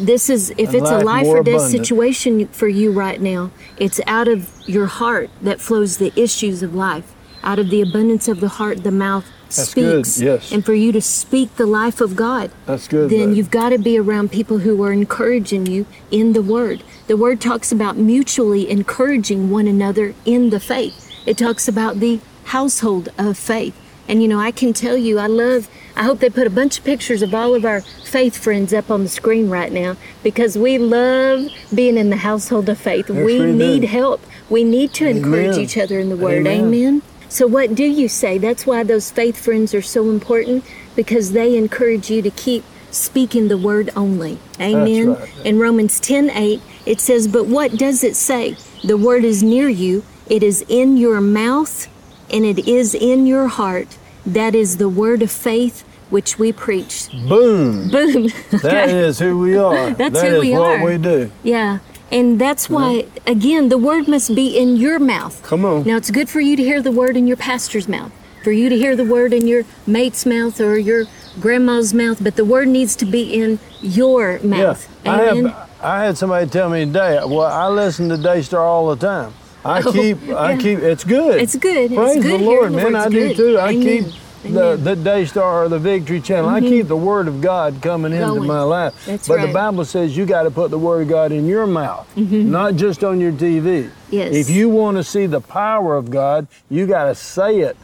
This 0.01 0.31
is 0.31 0.51
if 0.51 0.69
And 0.69 0.77
it's 0.77 0.91
a 0.91 0.99
life 0.99 1.05
life 1.05 1.27
or 1.27 1.43
death 1.43 1.55
abundant. 1.55 1.71
situation 1.87 2.47
for 2.49 2.69
you 2.69 2.93
right 2.93 3.21
now, 3.21 3.51
it's 3.77 4.01
out 4.07 4.29
of 4.29 4.49
your 4.67 4.87
heart 4.87 5.31
that 5.43 5.61
flows 5.61 5.97
the 5.99 6.13
issues 6.15 6.63
of 6.63 6.75
life. 6.75 7.13
Out 7.43 7.59
of 7.59 7.71
the 7.71 7.81
abundance 7.81 8.29
of 8.29 8.41
the 8.41 8.49
heart, 8.49 8.85
the 8.85 8.93
mouth 8.93 9.25
That's 9.49 9.75
good, 9.75 10.07
speaks. 10.07 10.21
yes. 10.23 10.53
And 10.53 10.65
for 10.65 10.75
you 10.75 10.93
to 10.93 11.01
speak 11.01 11.57
the 11.57 11.67
life 11.67 12.01
of 12.01 12.15
God, 12.15 12.51
That's 12.67 12.87
good. 12.87 13.11
then 13.11 13.31
babe. 13.31 13.37
you've 13.39 13.51
got 13.51 13.71
to 13.71 13.79
be 13.79 13.99
around 13.99 14.31
people 14.31 14.59
who 14.59 14.81
are 14.85 14.93
encouraging 14.93 15.67
you 15.67 15.87
in 16.11 16.35
the 16.35 16.43
Word. 16.43 16.83
The 17.11 17.17
Word 17.17 17.41
talks 17.41 17.73
about 17.73 17.97
mutually 17.97 18.71
encouraging 18.71 19.51
one 19.51 19.67
another 19.67 20.15
in 20.25 20.51
the 20.51 20.61
faith. 20.61 21.11
It 21.27 21.37
talks 21.37 21.67
about 21.67 21.99
the 21.99 22.21
household 22.45 23.09
of 23.19 23.37
faith. 23.37 23.75
And 24.07 24.23
you 24.23 24.29
know, 24.29 24.39
I 24.39 24.53
can 24.53 24.73
tell 24.73 24.97
you, 24.97 25.19
I 25.19 25.27
love, 25.27 25.69
I 25.97 26.05
hope 26.05 26.21
they 26.21 26.31
put 26.31 26.47
a 26.47 26.51
bunch 26.51 26.79
of 26.79 26.85
pictures 26.85 27.21
of 27.21 27.35
all 27.35 27.57
of 27.57 27.65
our 27.65 27.81
faith 27.81 28.37
friends 28.37 28.73
up 28.73 28.93
on 28.93 29.03
the 29.03 29.09
screen 29.09 29.51
right 29.51 29.73
now 29.73 29.97
because 30.23 30.57
we 30.57 30.79
love 30.79 31.49
being 31.75 31.97
in 31.97 32.11
the 32.11 32.17
household 32.17 32.69
of 32.69 32.79
faith. 32.79 33.09
Yes, 33.09 33.17
we 33.17 33.25
we 33.25 33.39
do. 33.39 33.53
need 33.55 33.83
help. 33.87 34.25
We 34.49 34.63
need 34.63 34.93
to 34.95 35.09
encourage 35.09 35.59
each 35.59 35.77
other 35.77 35.99
in 35.99 36.11
the 36.11 36.17
Word. 36.17 36.47
Amen. 36.47 36.67
Amen. 36.67 37.03
So, 37.29 37.49
what 37.49 37.75
do 37.75 37.85
you 37.85 38.09
say? 38.09 38.39
That's 38.39 38.67
why 38.67 38.85
those 38.85 39.11
faith 39.11 39.37
friends 39.37 39.75
are 39.75 39.83
so 39.83 40.11
important 40.11 40.65
because 40.95 41.33
they 41.33 41.57
encourage 41.57 42.09
you 42.09 42.23
to 42.23 42.31
keep 42.31 42.63
speaking 42.91 43.49
the 43.49 43.59
word 43.59 43.91
only. 43.97 44.39
Amen. 44.61 45.15
right. 45.15 45.47
In 45.47 45.59
Romans 45.59 46.01
10 46.01 46.31
8, 46.31 46.61
it 46.87 47.01
says, 47.01 47.29
But 47.29 47.47
what 47.47 47.77
does 47.77 48.03
it 48.05 48.17
say? 48.17 48.57
The 48.85 48.97
word 48.97 49.25
is 49.25 49.43
near 49.43 49.69
you, 49.69 50.05
it 50.29 50.43
is 50.43 50.65
in 50.69 50.97
your 50.97 51.21
mouth, 51.21 51.89
and 52.31 52.45
it 52.45 52.67
is 52.69 52.95
in 52.95 53.27
your 53.27 53.49
heart. 53.49 53.99
That 54.27 54.55
is 54.55 54.77
the 54.77 54.89
word 54.89 55.23
of 55.23 55.31
faith 55.31 55.83
which 56.11 56.39
we 56.39 56.53
preach. 56.53 57.09
Boom. 57.29 57.89
Boom. 57.91 58.29
That 58.63 58.89
is 58.89 59.19
who 59.19 59.39
we 59.39 59.57
are. 59.57 59.91
That's 59.95 60.21
That 60.21 60.31
who 60.31 60.37
is 60.37 60.41
we 60.43 60.53
what 60.53 60.81
are. 60.81 60.85
we 60.85 60.99
do. 60.99 61.31
Yeah. 61.43 61.79
And 62.13 62.41
that's 62.41 62.69
why, 62.69 63.07
again, 63.25 63.69
the 63.69 63.79
word 63.79 64.09
must 64.09 64.35
be 64.35 64.59
in 64.59 64.77
your 64.77 64.99
mouth. 64.99 65.41
Come 65.45 65.65
on. 65.65 65.85
Now, 65.85 65.97
it's 65.97 66.11
good 66.11 66.29
for 66.29 66.41
you 66.41 66.57
to 66.57 66.63
hear 66.63 66.83
the 66.83 66.91
word 66.91 67.17
in 67.17 67.29
your 67.29 67.37
pastor's 67.37 67.87
mouth, 67.87 68.11
for 68.43 68.51
you 68.51 68.69
to 68.69 68.77
hear 68.77 68.97
the 68.97 69.05
word 69.05 69.33
in 69.33 69.47
your 69.47 69.63
mate's 69.87 70.27
mouth 70.27 70.61
or 70.61 70.77
your 70.77 71.05
grandma's 71.39 71.95
mouth, 71.95 72.19
but 72.21 72.35
the 72.35 72.45
word 72.45 72.67
needs 72.67 72.97
to 72.97 73.05
be 73.05 73.33
in 73.33 73.61
your 73.81 74.41
mouth. 74.41 74.89
Yeah. 75.05 75.13
I 75.13 75.17
have 75.23 75.70
I 75.83 76.05
had 76.05 76.19
somebody 76.19 76.49
tell 76.49 76.69
me 76.69 76.85
today, 76.85 77.19
well, 77.25 77.43
I 77.43 77.69
listen 77.69 78.09
to 78.11 78.17
Daystar 78.19 78.61
all 78.61 78.95
the 78.95 78.97
time. 79.07 79.33
I 79.65 79.83
Oh, 79.85 79.93
keep 79.93 80.29
I 80.31 80.57
keep 80.57 80.79
it's 80.79 81.05
good. 81.05 81.41
It's 81.41 81.57
good. 81.57 81.93
It's 81.93 81.95
Praise 81.95 82.23
good 82.23 82.41
the 82.41 82.45
Lord, 82.45 82.73
man. 82.73 82.95
I 82.95 83.09
do 83.09 83.35
too. 83.35 83.59
I 83.59 83.71
Amen. 83.71 83.83
keep 83.83 84.05
the, 84.05 84.49
Mm-hmm. 84.49 84.85
the 84.85 84.97
Daystar 84.97 85.65
or 85.65 85.69
the 85.69 85.79
Victory 85.79 86.19
Channel. 86.19 86.49
I 86.49 86.61
keep 86.61 86.87
the 86.89 86.97
Word 86.97 87.29
of 87.29 87.43
God 87.43 87.83
coming 87.83 88.13
into 88.15 88.41
my 88.41 88.63
life. 88.63 89.05
That's 89.05 89.29
but 89.29 89.37
right. 89.37 89.47
the 89.47 89.53
Bible 89.53 89.85
says 89.85 90.17
you 90.17 90.25
got 90.25 90.45
to 90.45 90.51
put 90.51 90.71
the 90.71 90.79
Word 90.79 91.03
of 91.03 91.09
God 91.09 91.31
in 91.31 91.47
your 91.47 91.67
mouth, 91.67 92.09
not 92.17 92.77
just 92.77 93.05
on 93.05 93.21
your 93.21 93.33
TV. 93.33 93.85
Mm-hmm. 93.85 94.15
Yes. 94.15 94.35
If 94.35 94.49
you 94.49 94.71
want 94.71 94.97
to 94.97 95.05
see 95.05 95.27
the 95.27 95.43
power 95.43 95.95
of 95.95 96.11
God, 96.11 96.47
you 96.71 96.87
got 96.87 97.05
to 97.05 97.15
say 97.15 97.59
it, 97.61 97.77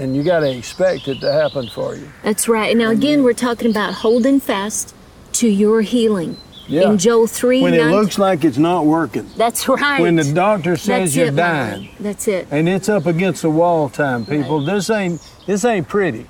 and 0.00 0.16
you 0.16 0.24
got 0.24 0.40
to 0.40 0.50
expect 0.50 1.06
it 1.06 1.20
to 1.20 1.32
happen 1.32 1.68
for 1.68 1.94
you. 1.94 2.10
That's 2.24 2.48
right. 2.48 2.76
Now, 2.76 2.90
again, 2.90 3.22
we're 3.22 3.32
talking 3.32 3.70
about 3.70 3.94
holding 3.94 4.40
fast 4.40 4.92
to 5.34 5.48
your 5.48 5.82
healing. 5.82 6.36
Yeah. 6.68 6.90
In 6.90 6.98
Joel 6.98 7.26
3 7.28 7.62
When 7.62 7.74
it 7.74 7.84
looks 7.86 8.18
like 8.18 8.44
it's 8.44 8.58
not 8.58 8.86
working, 8.86 9.28
That's 9.36 9.68
right. 9.68 10.00
when 10.00 10.16
the 10.16 10.24
doctor 10.32 10.76
says 10.76 11.14
That's 11.14 11.16
you're 11.16 11.26
it, 11.28 11.36
dying. 11.36 11.90
That's 12.00 12.26
it. 12.28 12.48
and 12.50 12.68
it's 12.68 12.88
up 12.88 13.06
against 13.06 13.42
the 13.42 13.50
wall 13.50 13.88
time 13.88 14.26
people 14.26 14.64
this 14.64 14.90
ain't 14.90 15.20
this 15.46 15.64
ain't 15.64 15.86
pretty 15.88 16.26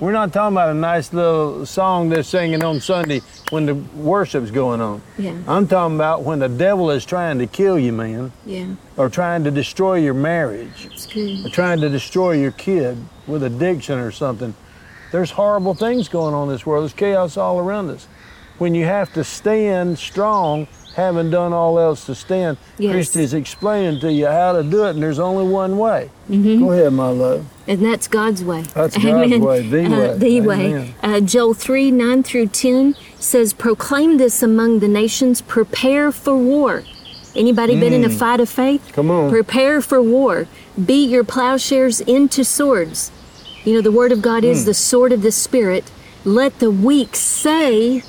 we're 0.00 0.12
not 0.12 0.32
talking 0.32 0.54
about 0.54 0.68
a 0.70 0.74
nice 0.74 1.12
little 1.12 1.66
song 1.66 2.08
they're 2.08 2.22
singing 2.22 2.62
on 2.62 2.80
sunday 2.80 3.20
when 3.50 3.66
the 3.66 3.74
worship's 3.74 4.50
going 4.50 4.80
on 4.80 5.00
Yeah. 5.16 5.34
i'm 5.48 5.66
talking 5.66 5.96
about 5.96 6.22
when 6.22 6.38
the 6.38 6.48
devil 6.48 6.90
is 6.90 7.04
trying 7.04 7.38
to 7.38 7.46
kill 7.46 7.78
you 7.78 7.92
man 7.92 8.30
Yeah. 8.46 8.74
or 8.96 9.08
trying 9.08 9.42
to 9.44 9.50
destroy 9.50 9.96
your 9.96 10.14
marriage 10.14 10.86
It's 10.92 11.06
good. 11.06 11.46
or 11.46 11.48
trying 11.48 11.80
to 11.80 11.88
destroy 11.88 12.32
your 12.32 12.52
kid 12.52 12.98
with 13.26 13.42
addiction 13.42 13.98
or 13.98 14.10
something 14.12 14.54
there's 15.12 15.30
horrible 15.32 15.74
things 15.74 16.08
going 16.08 16.34
on 16.34 16.48
in 16.48 16.52
this 16.54 16.64
world 16.66 16.82
there's 16.84 16.92
chaos 16.92 17.36
all 17.36 17.58
around 17.58 17.90
us 17.90 18.06
when 18.58 18.74
you 18.74 18.84
have 18.84 19.12
to 19.14 19.24
stand 19.24 19.98
strong 19.98 20.66
having 20.94 21.30
done 21.30 21.52
all 21.52 21.78
else 21.78 22.06
to 22.06 22.14
stand. 22.14 22.56
Yes. 22.76 22.92
Christi's 22.92 23.32
explaining 23.32 24.00
to 24.00 24.12
you 24.12 24.26
how 24.26 24.52
to 24.52 24.64
do 24.64 24.84
it, 24.86 24.90
and 24.90 25.02
there's 25.02 25.20
only 25.20 25.46
one 25.46 25.78
way. 25.78 26.10
Mm-hmm. 26.28 26.58
Go 26.64 26.72
ahead, 26.72 26.92
my 26.92 27.10
love. 27.10 27.46
And 27.68 27.84
that's 27.84 28.08
God's 28.08 28.42
way. 28.42 28.62
That's 28.74 28.96
God's 29.02 29.38
way, 29.38 29.62
the 29.68 29.84
Uh, 29.86 29.90
way. 29.90 30.18
the 30.18 30.36
Amen. 30.38 30.46
way. 30.46 30.94
Uh, 31.00 31.20
Joel 31.20 31.54
3 31.54 31.92
9 31.92 32.22
through 32.24 32.48
10 32.48 32.96
says, 33.20 33.52
Proclaim 33.52 34.16
this 34.18 34.42
among 34.42 34.80
the 34.80 34.88
nations, 34.88 35.40
prepare 35.40 36.10
for 36.10 36.36
war. 36.36 36.82
Anybody 37.36 37.78
been 37.78 37.92
in 37.92 38.04
a 38.04 38.10
fight 38.10 38.40
of 38.40 38.48
faith? 38.48 38.84
Mm. 38.88 38.92
Come 38.94 39.10
on. 39.12 39.30
Prepare 39.30 39.80
for 39.80 40.02
war. 40.02 40.48
Beat 40.84 41.10
your 41.10 41.22
plowshares 41.22 42.00
into 42.00 42.42
swords. 42.42 43.12
You 43.62 43.74
know, 43.74 43.82
the 43.82 43.92
word 43.92 44.10
of 44.10 44.20
God 44.20 44.42
Mm. 44.42 44.48
is 44.50 44.64
the 44.64 44.74
sword 44.74 45.12
of 45.12 45.22
the 45.22 45.30
Spirit. 45.30 45.84
Let 46.24 46.58
the 46.58 46.72
weak 46.72 47.14
say, 47.14 48.02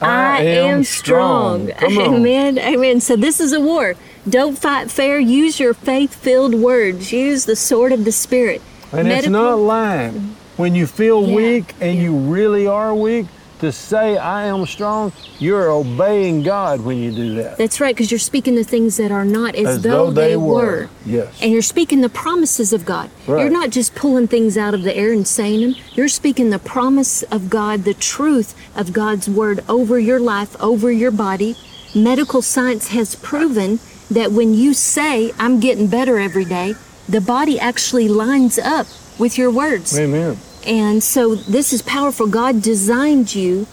I, 0.00 0.42
am 0.42 0.84
strong. 0.84 1.72
On. 1.82 1.84
Amen. 2.14 2.58
Amen. 2.58 3.00
So 3.00 3.16
this 3.16 3.40
is 3.40 3.52
a 3.52 3.60
war. 3.60 3.94
Don't 4.28 4.56
fight 4.58 4.90
fair. 4.90 5.18
Use 5.18 5.58
your 5.58 5.74
faith 5.74 6.14
filled 6.14 6.54
words. 6.54 7.12
Use 7.12 7.44
the 7.46 7.56
sword 7.56 7.92
of 7.92 8.04
the 8.04 8.12
Spirit. 8.12 8.62
And 8.92 9.08
it's 9.08 9.26
not 9.28 9.58
lying. 9.58 10.36
When 10.56 10.74
you 10.74 10.86
feel 10.86 11.26
Yeah, 11.26 11.36
weak 11.36 11.74
and 11.80 11.96
yeah. 11.96 12.02
you 12.04 12.16
really 12.16 12.66
are 12.66 12.94
weak, 12.94 13.26
to 13.60 13.72
say 13.72 14.16
I 14.16 14.46
am 14.46 14.66
strong, 14.66 15.12
you're 15.38 15.70
obeying 15.70 16.42
God 16.42 16.80
when 16.80 16.98
you 16.98 17.10
do 17.12 17.34
that. 17.36 17.58
That's 17.58 17.80
right, 17.80 17.94
because 17.94 18.10
you're 18.10 18.18
speaking 18.18 18.54
the 18.54 18.64
things 18.64 18.96
that 18.96 19.10
are 19.10 19.24
not 19.24 19.54
as, 19.54 19.66
As 19.66 19.82
though 19.82 20.10
they 20.10 20.36
were. 20.36 20.88
Yes. 21.04 21.40
And 21.42 21.52
you're 21.52 21.62
speaking 21.62 22.00
the 22.00 22.08
promises 22.08 22.72
of 22.72 22.84
God. 22.84 23.10
Right. 23.26 23.42
You're 23.42 23.50
not 23.50 23.70
just 23.70 23.94
pulling 23.94 24.28
things 24.28 24.56
out 24.56 24.74
of 24.74 24.82
the 24.82 24.96
air 24.96 25.12
and 25.12 25.26
saying 25.26 25.60
them. 25.60 25.74
You're 25.94 26.08
speaking 26.08 26.50
the 26.50 26.58
promise 26.58 27.22
of 27.24 27.50
God, 27.50 27.84
the 27.84 27.94
truth 27.94 28.54
of 28.76 28.92
God's 28.92 29.28
word 29.28 29.64
over 29.68 29.98
your 29.98 30.20
life, 30.20 30.60
over 30.62 30.90
your 30.90 31.10
body. 31.10 31.56
Medical 31.94 32.42
science 32.42 32.88
has 32.88 33.14
proven 33.16 33.80
that 34.10 34.32
when 34.32 34.54
you 34.54 34.74
say, 34.74 35.32
I'm 35.38 35.60
getting 35.60 35.86
better 35.88 36.18
every 36.18 36.44
day, 36.44 36.74
the 37.08 37.20
body 37.20 37.58
actually 37.58 38.08
lines 38.08 38.58
up 38.58 38.86
with 39.18 39.38
your 39.38 39.50
words. 39.50 39.98
Amen. 39.98 40.38
And 40.68 41.02
so 41.02 41.34
this 41.34 41.72
is 41.72 41.80
powerful. 41.80 42.26
God 42.26 42.60
designed 42.60 43.34
you 43.34 43.66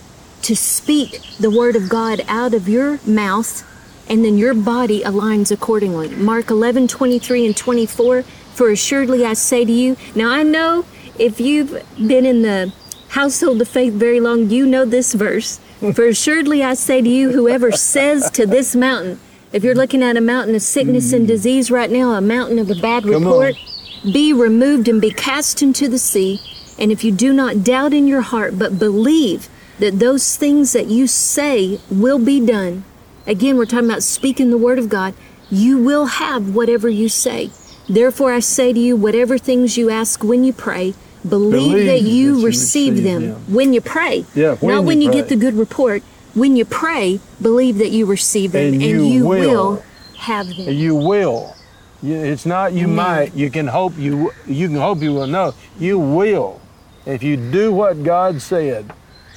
to 0.44 0.56
speak 0.56 1.22
the 1.40 1.52
word 1.52 1.76
of 1.76 1.90
God 1.90 2.22
out 2.28 2.54
of 2.54 2.70
your 2.70 3.00
mouth, 3.06 3.64
and 4.10 4.24
then 4.24 4.38
your 4.38 4.54
body 4.54 5.02
aligns 5.02 5.52
accordingly. 5.52 6.10
Mark 6.10 6.50
11, 6.50 6.88
23 6.88 7.48
and 7.48 7.58
24. 7.58 8.24
For 8.24 8.70
assuredly 8.70 9.26
I 9.26 9.34
say 9.34 9.66
to 9.66 9.72
you, 9.72 9.98
now 10.16 10.30
I 10.30 10.44
know 10.44 10.86
if 11.20 11.42
you've 11.42 11.72
been 11.98 12.26
in 12.26 12.44
the 12.44 12.72
household 13.10 13.62
of 13.62 13.68
faith 13.68 13.94
very 13.94 14.22
long, 14.22 14.50
you 14.50 14.66
know 14.66 14.86
this 14.86 15.14
verse. 15.14 15.60
For 15.94 16.08
assuredly 16.08 16.64
I 16.64 16.76
say 16.76 17.02
to 17.02 17.10
you, 17.10 17.32
whoever 17.32 17.74
says 17.74 18.30
to 18.32 18.46
this 18.46 18.74
mountain, 18.74 19.20
if 19.52 19.64
you're 19.64 19.76
looking 19.76 20.02
at 20.02 20.16
a 20.16 20.22
mountain 20.22 20.56
of 20.56 20.62
sickness 20.62 21.12
and 21.12 21.24
hmm. 21.24 21.28
disease 21.28 21.70
right 21.70 21.92
now, 21.92 22.14
a 22.14 22.22
mountain 22.22 22.60
of 22.60 22.70
a 22.70 22.76
bad 22.76 23.06
report, 23.06 23.56
be 24.04 24.32
removed 24.32 24.88
and 24.88 25.02
be 25.02 25.12
cast 25.12 25.62
into 25.62 25.90
the 25.90 26.00
sea. 26.00 26.40
And 26.78 26.92
if 26.92 27.04
you 27.04 27.12
do 27.12 27.32
not 27.34 27.64
doubt 27.64 27.94
in 27.94 28.08
your 28.08 28.22
heart, 28.22 28.58
but 28.60 28.78
believe 28.80 29.50
that 29.80 30.00
those 30.00 30.36
things 30.36 30.74
that 30.74 30.88
you 30.88 31.08
say 31.08 31.80
will 31.90 32.20
be 32.20 32.46
done, 32.46 32.84
again, 33.28 33.58
we're 33.58 33.66
talking 33.66 33.90
about 33.90 34.04
speaking 34.04 34.50
the 34.50 34.58
word 34.58 34.80
of 34.80 34.90
God, 34.90 35.14
you 35.52 35.78
will 35.78 36.06
have 36.06 36.54
whatever 36.56 36.90
you 36.90 37.08
say. 37.10 37.52
Therefore, 37.88 38.34
I 38.34 38.40
say 38.40 38.74
to 38.74 38.80
you, 38.80 38.96
whatever 38.96 39.38
things 39.38 39.78
you 39.78 39.90
ask 39.90 40.24
when 40.24 40.44
you 40.44 40.54
pray, 40.54 40.96
believe, 41.28 41.52
Believe 41.72 41.86
that 41.88 42.02
you, 42.02 42.34
that 42.36 42.40
you 42.40 42.46
receive, 42.46 42.94
receive 42.96 43.04
them, 43.04 43.22
them. 43.30 43.54
when 43.54 43.74
you 43.74 43.82
pray. 43.82 44.26
Yeah, 44.34 44.56
when 44.56 44.74
Not 44.74 44.82
you 44.82 44.88
when 44.88 45.02
you 45.02 45.10
pray. 45.12 45.20
get 45.22 45.30
the 45.30 45.36
good 45.36 45.54
report. 45.54 46.04
When 46.34 46.56
you 46.56 46.66
pray, 46.66 47.20
believe 47.42 47.78
that 47.78 47.92
you 47.92 48.06
receive 48.06 48.52
them, 48.52 48.66
And 48.66 48.74
and, 48.76 48.84
you 48.84 49.06
you, 49.06 49.26
will. 49.26 49.72
will. 49.74 49.84
have 50.18 50.48
them. 50.48 50.74
You 50.74 50.96
will. 50.96 51.56
It's 52.04 52.46
not 52.46 52.74
you 52.74 52.84
Amen. 52.86 52.96
might. 52.96 53.34
You 53.36 53.50
can 53.50 53.68
hope 53.68 53.98
you 53.98 54.32
you 54.46 54.68
can 54.68 54.78
hope 54.78 55.02
you 55.02 55.14
will 55.14 55.28
know. 55.28 55.54
You 55.80 55.98
will. 55.98 56.60
If 57.06 57.24
you 57.24 57.38
do 57.38 57.72
what 57.72 58.04
God 58.04 58.42
said, 58.42 58.92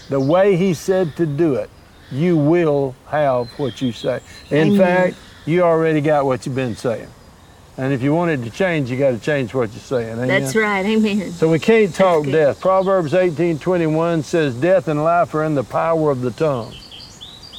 the 0.08 0.20
way 0.20 0.56
He 0.56 0.74
said 0.74 1.16
to 1.16 1.26
do 1.26 1.54
it, 1.54 1.70
you 2.10 2.36
will 2.36 2.94
have 3.08 3.48
what 3.58 3.82
you 3.82 3.92
say. 3.92 4.20
In 4.50 4.68
Amen. 4.68 4.78
fact, 4.78 5.16
you 5.44 5.62
already 5.62 6.00
got 6.00 6.24
what 6.24 6.46
you've 6.46 6.54
been 6.54 6.76
saying. 6.76 7.08
And 7.76 7.92
if 7.92 8.02
you 8.02 8.12
wanted 8.12 8.42
to 8.42 8.50
change, 8.50 8.90
you 8.90 8.98
got 8.98 9.12
to 9.12 9.20
change 9.20 9.54
what 9.54 9.70
you're 9.70 9.80
saying. 9.80 10.14
Amen? 10.14 10.26
That's 10.26 10.56
right. 10.56 10.84
Amen. 10.84 11.30
So 11.30 11.48
we 11.48 11.60
can't 11.60 11.94
talk 11.94 12.24
death. 12.24 12.60
Proverbs 12.60 13.14
18:21 13.14 14.24
says, 14.24 14.54
"Death 14.54 14.88
and 14.88 15.04
life 15.04 15.32
are 15.34 15.44
in 15.44 15.54
the 15.54 15.62
power 15.62 16.10
of 16.10 16.20
the 16.20 16.32
tongue, 16.32 16.74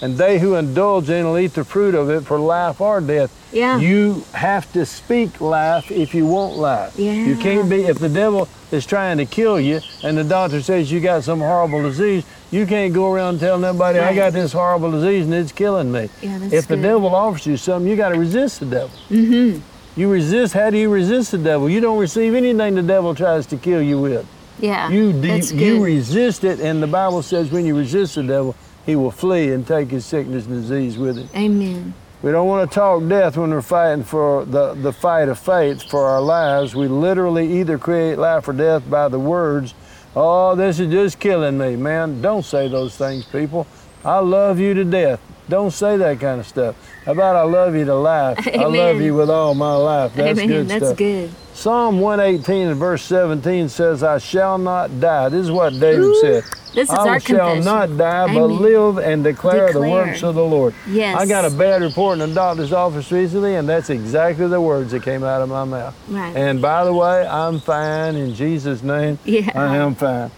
and 0.02 0.18
they 0.18 0.40
who 0.40 0.56
indulge 0.56 1.10
in 1.10 1.26
it 1.26 1.30
will 1.30 1.38
eat 1.38 1.54
the 1.54 1.64
fruit 1.64 1.96
of 1.96 2.10
it. 2.10 2.22
For 2.26 2.40
life 2.40 2.80
or 2.82 3.02
death, 3.02 3.32
Yeah. 3.52 3.78
you 3.80 4.24
have 4.34 4.72
to 4.74 4.86
speak 4.86 5.42
life 5.42 5.92
if 5.92 6.14
you 6.16 6.26
want 6.26 6.58
life. 6.58 6.94
Yeah. 6.98 7.14
You 7.14 7.36
can't 7.36 7.70
be 7.70 7.84
if 7.86 8.00
the 8.00 8.10
devil 8.10 8.48
is 8.72 8.86
trying 8.86 9.18
to 9.18 9.26
kill 9.26 9.60
you, 9.60 9.82
and 10.04 10.18
the 10.18 10.24
doctor 10.24 10.62
says 10.62 10.92
you 10.92 11.00
got 11.00 11.24
some 11.24 11.40
horrible 11.40 11.82
disease. 11.82 12.24
You 12.52 12.66
can't 12.66 12.94
go 12.94 13.12
around 13.14 13.40
telling 13.40 13.64
everybody 13.64 14.00
I 14.00 14.16
got 14.16 14.34
this 14.34 14.54
horrible 14.54 14.92
disease 14.92 15.26
and 15.26 15.34
it's 15.34 15.52
killing 15.52 15.92
me. 15.92 16.10
Yeah, 16.22 16.38
that's 16.40 16.54
if 16.54 16.68
the 16.68 16.78
devil 16.78 17.14
offers 17.14 17.46
you 17.46 17.58
something, 17.58 17.90
you 17.90 17.96
got 17.96 18.10
to 18.10 18.20
resist 18.20 18.60
the 18.62 18.66
devil. 18.66 18.92
Mm-hmm. 19.10 19.60
You 20.00 20.10
resist. 20.10 20.54
How 20.54 20.70
do 20.70 20.78
you 20.78 20.90
resist 20.90 21.32
the 21.32 21.38
devil? 21.38 21.70
You 21.70 21.82
don't 21.82 22.00
receive 22.00 22.34
anything 22.34 22.76
the 22.76 22.82
devil 22.84 23.14
tries 23.14 23.46
to 23.48 23.58
kill 23.58 23.82
you 23.82 24.00
with. 24.00 24.26
Yeah. 24.60 24.90
You 24.90 25.14
de- 25.14 25.56
you 25.56 25.84
resist 25.84 26.44
it, 26.44 26.60
and 26.60 26.82
the 26.82 26.88
Bible 26.88 27.22
says 27.22 27.52
when 27.52 27.66
you 27.66 27.78
resist 27.78 28.16
the 28.16 28.24
devil, 28.24 28.56
he 28.90 28.96
will 28.96 29.12
flee 29.12 29.52
and 29.52 29.68
take 29.68 29.90
his 29.92 30.04
sickness 30.04 30.48
and 30.48 30.62
disease 30.62 30.98
with 30.98 31.16
him. 31.16 31.30
Amen. 31.36 31.94
We 32.24 32.32
don't 32.32 32.48
want 32.48 32.70
to 32.70 32.74
talk 32.74 33.08
death 33.08 33.38
when 33.38 33.52
we're 33.52 33.62
fighting 33.62 34.04
for 34.04 34.46
the, 34.46 34.74
the 34.74 34.92
fight 34.92 35.30
of 35.30 35.38
faith 35.38 35.84
for 35.84 36.08
our 36.08 36.20
lives. 36.20 36.74
We 36.74 36.88
literally 36.88 37.60
either 37.60 37.78
create 37.78 38.18
life 38.18 38.48
or 38.48 38.54
death 38.54 38.90
by 38.90 39.08
the 39.08 39.20
words, 39.20 39.76
Oh, 40.16 40.56
this 40.56 40.80
is 40.80 40.92
just 40.92 41.20
killing 41.20 41.60
me. 41.60 41.76
Man, 41.76 42.20
don't 42.20 42.44
say 42.44 42.68
those 42.68 42.98
things, 42.98 43.26
people. 43.26 43.68
I 44.06 44.20
love 44.20 44.60
you 44.60 44.74
to 44.76 44.84
death. 44.84 45.20
Don't 45.50 45.72
say 45.72 45.98
that 45.98 46.20
kind 46.20 46.40
of 46.40 46.46
stuff. 46.48 46.76
How 47.06 47.14
about 47.14 47.36
I 47.36 47.42
love 47.42 47.76
you 47.76 47.84
to 47.86 47.96
life? 47.96 48.48
I 48.48 48.66
love 48.66 49.02
you 49.02 49.16
with 49.16 49.30
all 49.32 49.56
my 49.56 49.74
life. 49.76 50.14
That's 50.14 50.40
Amen. 50.40 50.48
good 50.48 50.68
That's 50.68 50.86
stuff. 50.86 50.98
good. 50.98 51.32
Psalm 51.54 52.00
118 52.00 52.68
and 52.68 52.80
verse 52.80 53.02
17 53.04 53.68
says, 53.68 54.04
I 54.04 54.20
shall 54.20 54.58
not 54.60 55.00
die. 55.00 55.30
This 55.30 55.46
is 55.46 55.52
what 55.52 55.72
David 55.74 56.06
Ooh, 56.06 56.22
said. 56.22 56.44
this 56.76 56.88
is 56.88 56.90
I 56.92 57.08
our 57.10 57.20
shall 57.20 57.56
confession. 57.56 57.66
not 57.66 57.98
die, 57.98 58.34
but 58.34 58.46
live 58.48 59.00
and 59.00 59.24
declare, 59.24 59.68
the 59.68 59.74
Declare. 59.74 59.90
works 59.90 60.24
of 60.24 60.36
the 60.36 60.44
Lord. 60.46 60.74
Yes. 60.88 61.20
I 61.20 61.26
got 61.26 61.44
a 61.44 61.50
bad 61.50 61.82
report 61.82 62.20
in 62.20 62.30
the 62.30 62.36
doctor's 62.36 62.72
office 62.72 63.12
recently, 63.12 63.56
and 63.56 63.68
that's 63.68 63.90
exactly 63.90 64.48
the 64.48 64.62
words 64.62 64.92
that 64.92 65.04
came 65.04 65.24
out 65.24 65.42
of 65.42 65.50
my 65.50 65.66
mouth. 65.66 65.96
Right. 66.08 66.34
And 66.36 66.62
by 66.62 66.86
the 66.86 66.94
way, 66.94 67.28
I'm 67.28 67.60
fine 67.60 68.16
in 68.16 68.36
Jesus' 68.36 68.84
name. 68.84 69.18
Yeah. 69.26 69.52
I 69.56 69.76
am 69.78 69.96
fine. 69.96 70.32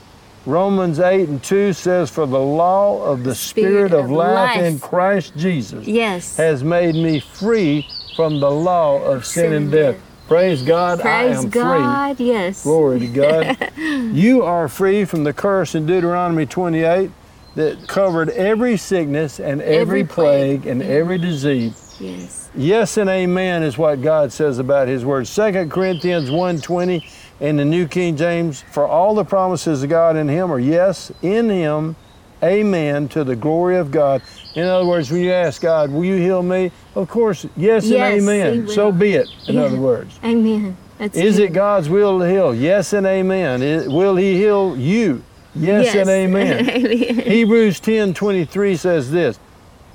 Romans 0.46 1.00
8 1.00 1.30
and 1.30 1.44
2 1.44 1.74
says, 1.74 2.10
For 2.10 2.26
the 2.26 2.40
law 2.40 3.04
of 3.04 3.24
the 3.24 3.36
Spirit, 3.36 3.90
Spirit 3.90 3.94
of, 3.94 4.06
of 4.06 4.12
life, 4.12 4.60
in. 4.60 4.80
Christ 4.80 5.34
Jesus 5.38 5.88
Yes. 5.88 6.38
has 6.38 6.64
made 6.64 6.96
me 6.96 7.20
free 7.20 7.88
from 8.16 8.40
the 8.40 8.50
law 8.50 9.02
of 9.04 9.26
sin, 9.26 9.54
and 9.54 9.72
death. 9.72 9.98
Praise 10.28 10.62
God, 10.64 11.00
I 11.02 11.26
Praise 11.26 11.38
am 11.44 11.52
free. 11.52 11.62
God. 11.62 12.20
Yes. 12.20 12.64
Glory 12.64 13.00
to 13.02 13.08
God. 13.08 13.72
you 13.78 14.44
are 14.44 14.68
free 14.68 15.06
from 15.06 15.24
the 15.24 15.34
curse 15.34 15.76
in 15.76 15.86
Deuteronomy 15.86 16.46
28 16.46 17.12
that 17.56 17.88
covered 17.88 18.30
every 18.30 18.78
sickness 18.78 19.40
and 19.40 19.62
every, 19.62 20.02
Every 20.02 20.04
plague, 20.06 20.62
plague. 20.62 20.72
and 20.72 20.82
mm-hmm. 20.82 20.92
every 20.92 21.18
disease. 21.18 21.98
Yes. 22.00 22.50
Yes 22.56 22.98
and 22.98 23.10
amen 23.10 23.62
is 23.64 23.78
what 23.78 24.02
God 24.02 24.32
says 24.34 24.58
about 24.58 24.88
his 24.88 25.06
word. 25.06 25.26
2 25.28 25.68
Corinthians 25.70 26.30
1:20 26.30 27.04
in 27.42 27.58
the 27.58 27.66
New 27.66 27.88
King 27.88 28.16
James, 28.16 28.62
for 28.72 28.88
all 28.88 29.16
the 29.16 29.26
promises 29.26 29.82
of 29.84 29.90
God 29.90 30.16
in 30.16 30.30
him 30.30 30.52
are 30.52 30.60
yes, 30.60 31.12
in 31.24 31.50
him, 31.50 31.96
amen, 32.44 33.08
to 33.10 33.24
the 33.24 33.36
glory 33.36 33.78
of 33.78 33.90
God. 33.92 34.22
In 34.56 34.64
other 34.64 34.86
words, 34.86 35.10
when 35.12 35.22
you 35.22 35.32
ask 35.32 35.62
God, 35.62 35.90
will 35.92 36.06
you 36.06 36.16
heal 36.18 36.44
me? 36.44 36.72
Of 36.96 37.10
course, 37.10 37.46
yes, 37.58 37.86
Yes, 37.88 37.92
and 37.94 38.30
amen. 38.30 38.68
So 38.70 38.92
be 38.92 39.14
it, 39.14 39.28
in 39.48 39.56
Yeah. 39.56 39.62
other 39.64 39.78
words. 39.78 40.20
Amen. 40.24 40.78
That's 41.00 41.18
Is 41.18 41.40
it 41.40 41.52
God's 41.52 41.90
will 41.90 42.20
to 42.20 42.30
heal? 42.30 42.54
Yes 42.54 42.94
and 42.94 43.08
amen. 43.08 43.64
I- 43.64 43.88
will 43.88 44.16
He 44.18 44.36
heal 44.36 44.78
you? 44.78 45.24
Yes, 45.56 45.96
Yes. 45.96 45.96
and 45.96 46.10
amen. 46.12 47.20
Hebrews 47.22 47.80
10 47.80 48.14
23 48.14 48.76
says 48.78 49.10
this 49.12 49.40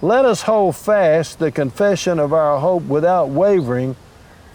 Let 0.03 0.25
us 0.25 0.43
hold 0.43 0.75
fast 0.75 1.39
the 1.39 1.53
confession 1.53 2.19
of 2.19 2.33
our 2.33 2.59
hope 2.59 2.83
without 2.85 3.29
wavering, 3.29 3.95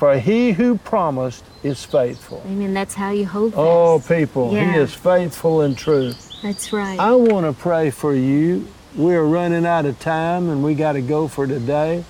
for 0.02 0.18
He 0.18 0.52
who 0.52 0.80
promised 0.80 1.44
is 1.62 1.86
faithful. 1.86 2.42
Amen. 2.48 2.74
That's 2.74 2.96
how 2.96 3.12
you 3.12 3.28
hold 3.28 3.54
fast. 3.54 3.62
Oh, 3.62 4.04
people, 4.08 4.52
Yeah. 4.52 4.74
He 4.74 4.80
is 4.80 4.96
faithful 4.96 5.62
and 5.62 5.78
true. 5.78 6.14
That's 6.42 6.74
right. 6.74 7.00
I 7.00 7.14
want 7.14 7.46
to 7.46 7.54
pray 7.54 7.92
for 7.92 8.16
you. 8.16 8.68
We're 8.96 9.22
running 9.22 9.64
out 9.64 9.86
of 9.86 10.00
time 10.00 10.50
and 10.50 10.64
we 10.64 10.74
got 10.74 10.94
to 10.94 11.04
go 11.04 11.28
for 11.28 11.46
today. 11.46 12.04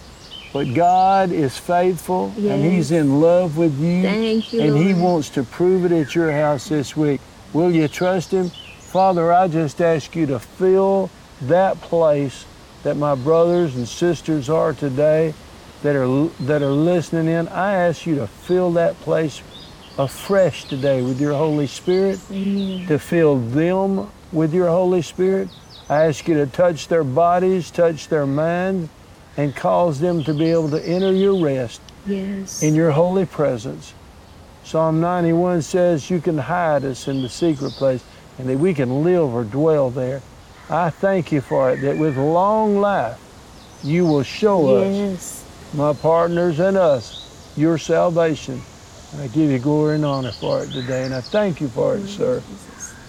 But 0.54 0.73
God 0.73 1.34
is 1.34 1.58
faithful 1.58 2.32
and 2.38 2.63
He's 2.63 2.91
in 2.91 3.19
love 3.19 3.58
with 3.58 3.77
you. 3.77 4.04
Thank 4.04 4.54
you, 4.54 4.62
And 4.62 4.77
He 4.77 4.93
wants 4.93 5.27
to 5.32 5.43
prove 5.43 5.84
it 5.84 5.91
at 5.91 6.15
your 6.15 6.32
house 6.32 6.69
this 6.69 6.95
week. 6.95 7.19
Will 7.51 7.71
you 7.71 7.89
trust 7.89 8.32
Him? 8.32 8.51
Father, 8.80 9.34
I 9.34 9.49
just 9.49 9.82
ask 9.82 10.15
you 10.15 10.25
to 10.27 10.39
fill 10.39 11.10
that 11.41 11.75
place 11.82 12.45
that 12.84 12.95
my 12.95 13.15
brothers 13.15 13.75
and 13.75 13.86
sisters 13.86 14.49
are 14.49 14.71
today 14.71 15.34
that 15.84 15.96
are, 15.96 16.28
that 16.46 16.62
are 16.62 16.72
listening 16.72 17.28
in, 17.28 17.48
I 17.48 17.74
ask 17.74 18.06
you 18.06 18.15
to 18.15 18.28
fill 18.28 18.72
that 18.74 18.96
place 19.02 19.41
afresh 19.98 20.65
today 20.65 21.02
with 21.02 21.20
your 21.20 21.34
Holy 21.34 21.67
Spirit, 21.67 22.20
Amen. 22.32 22.88
to 22.88 22.98
fill 23.00 23.38
them 23.38 24.10
with 24.32 24.54
your 24.54 24.67
Holy 24.70 25.02
Spirit. 25.02 25.50
I 25.89 26.06
ask 26.06 26.28
you 26.28 26.36
to 26.36 26.48
touch 26.48 26.88
their 26.88 27.04
bodies, 27.04 27.70
touch 27.72 28.08
their 28.08 28.26
minds, 28.26 28.89
and 29.38 29.56
cause 29.56 30.00
them 30.00 30.24
to 30.24 30.34
be 30.34 30.52
able 30.52 30.70
to 30.70 30.86
enter 30.86 31.12
your 31.12 31.44
rest 31.44 31.82
Yes. 32.06 32.63
in 32.63 32.74
your 32.76 32.91
holy 32.91 33.26
presence. 33.26 33.94
Psalm 34.63 35.02
91 35.02 35.62
says 35.62 36.10
you 36.10 36.20
can 36.22 36.38
hide 36.38 36.84
us 36.86 37.08
in 37.08 37.22
the 37.22 37.30
secret 37.30 37.72
place 37.74 38.04
and 38.38 38.48
that 38.50 38.58
we 38.58 38.74
can 38.74 39.04
live 39.04 39.34
or 39.34 39.44
dwell 39.44 39.89
there. 39.89 40.22
I 40.70 40.89
thank 40.89 41.32
you 41.32 41.41
for 41.41 41.72
it, 41.72 41.82
that 41.82 41.98
with 41.98 42.17
long 42.17 42.80
life 42.80 43.20
you 43.84 44.06
will 44.06 44.24
show 44.24 44.78
us, 44.78 44.96
yes. 44.96 45.46
My 45.73 45.93
partners 45.93 46.60
and 46.60 46.77
us, 46.77 47.53
your 47.55 47.77
salvation. 47.77 48.62
And 49.13 49.21
I 49.21 49.27
give 49.27 49.51
you 49.51 49.60
glory 49.60 49.95
and 49.95 50.05
honor 50.05 50.31
for 50.31 50.63
it 50.63 50.71
today. 50.71 51.05
And 51.05 51.13
I 51.13 51.21
thank 51.21 51.62
you 51.62 51.67
for 51.67 51.95
it, 51.97 52.07
sir. 52.07 52.41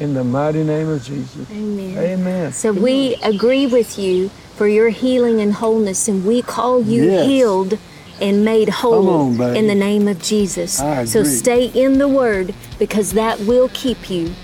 In 0.00 0.14
the 0.14 0.24
mighty 0.24 0.64
name 0.64 0.88
of 0.88 1.02
Jesus. 1.02 1.48
Amen. 1.50 1.98
Amen. 1.98 2.52
So 2.52 2.72
we 2.72 3.14
agree 3.22 3.66
with 3.66 3.98
you 3.98 4.30
for 4.56 4.66
your 4.66 4.88
healing 4.90 5.40
and 5.40 5.52
wholeness, 5.54 6.08
and 6.08 6.24
we 6.24 6.42
call 6.42 6.82
you 6.82 7.04
Yes. 7.04 7.26
healed 7.26 7.78
and 8.20 8.44
made 8.44 8.68
whole 8.68 9.08
on, 9.40 9.56
in 9.56 9.66
the 9.66 9.74
name 9.74 10.06
of 10.06 10.20
Jesus. 10.20 10.74
So 11.06 11.22
stay 11.24 11.66
in 11.66 11.98
the 11.98 12.08
Word 12.08 12.54
because 12.78 13.12
that 13.12 13.40
will 13.40 13.68
keep 13.72 14.10
you 14.10 14.34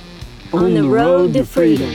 on, 0.52 0.74
the, 0.74 0.85
road, 0.85 1.35
to 1.35 1.44
freedom. 1.44 1.94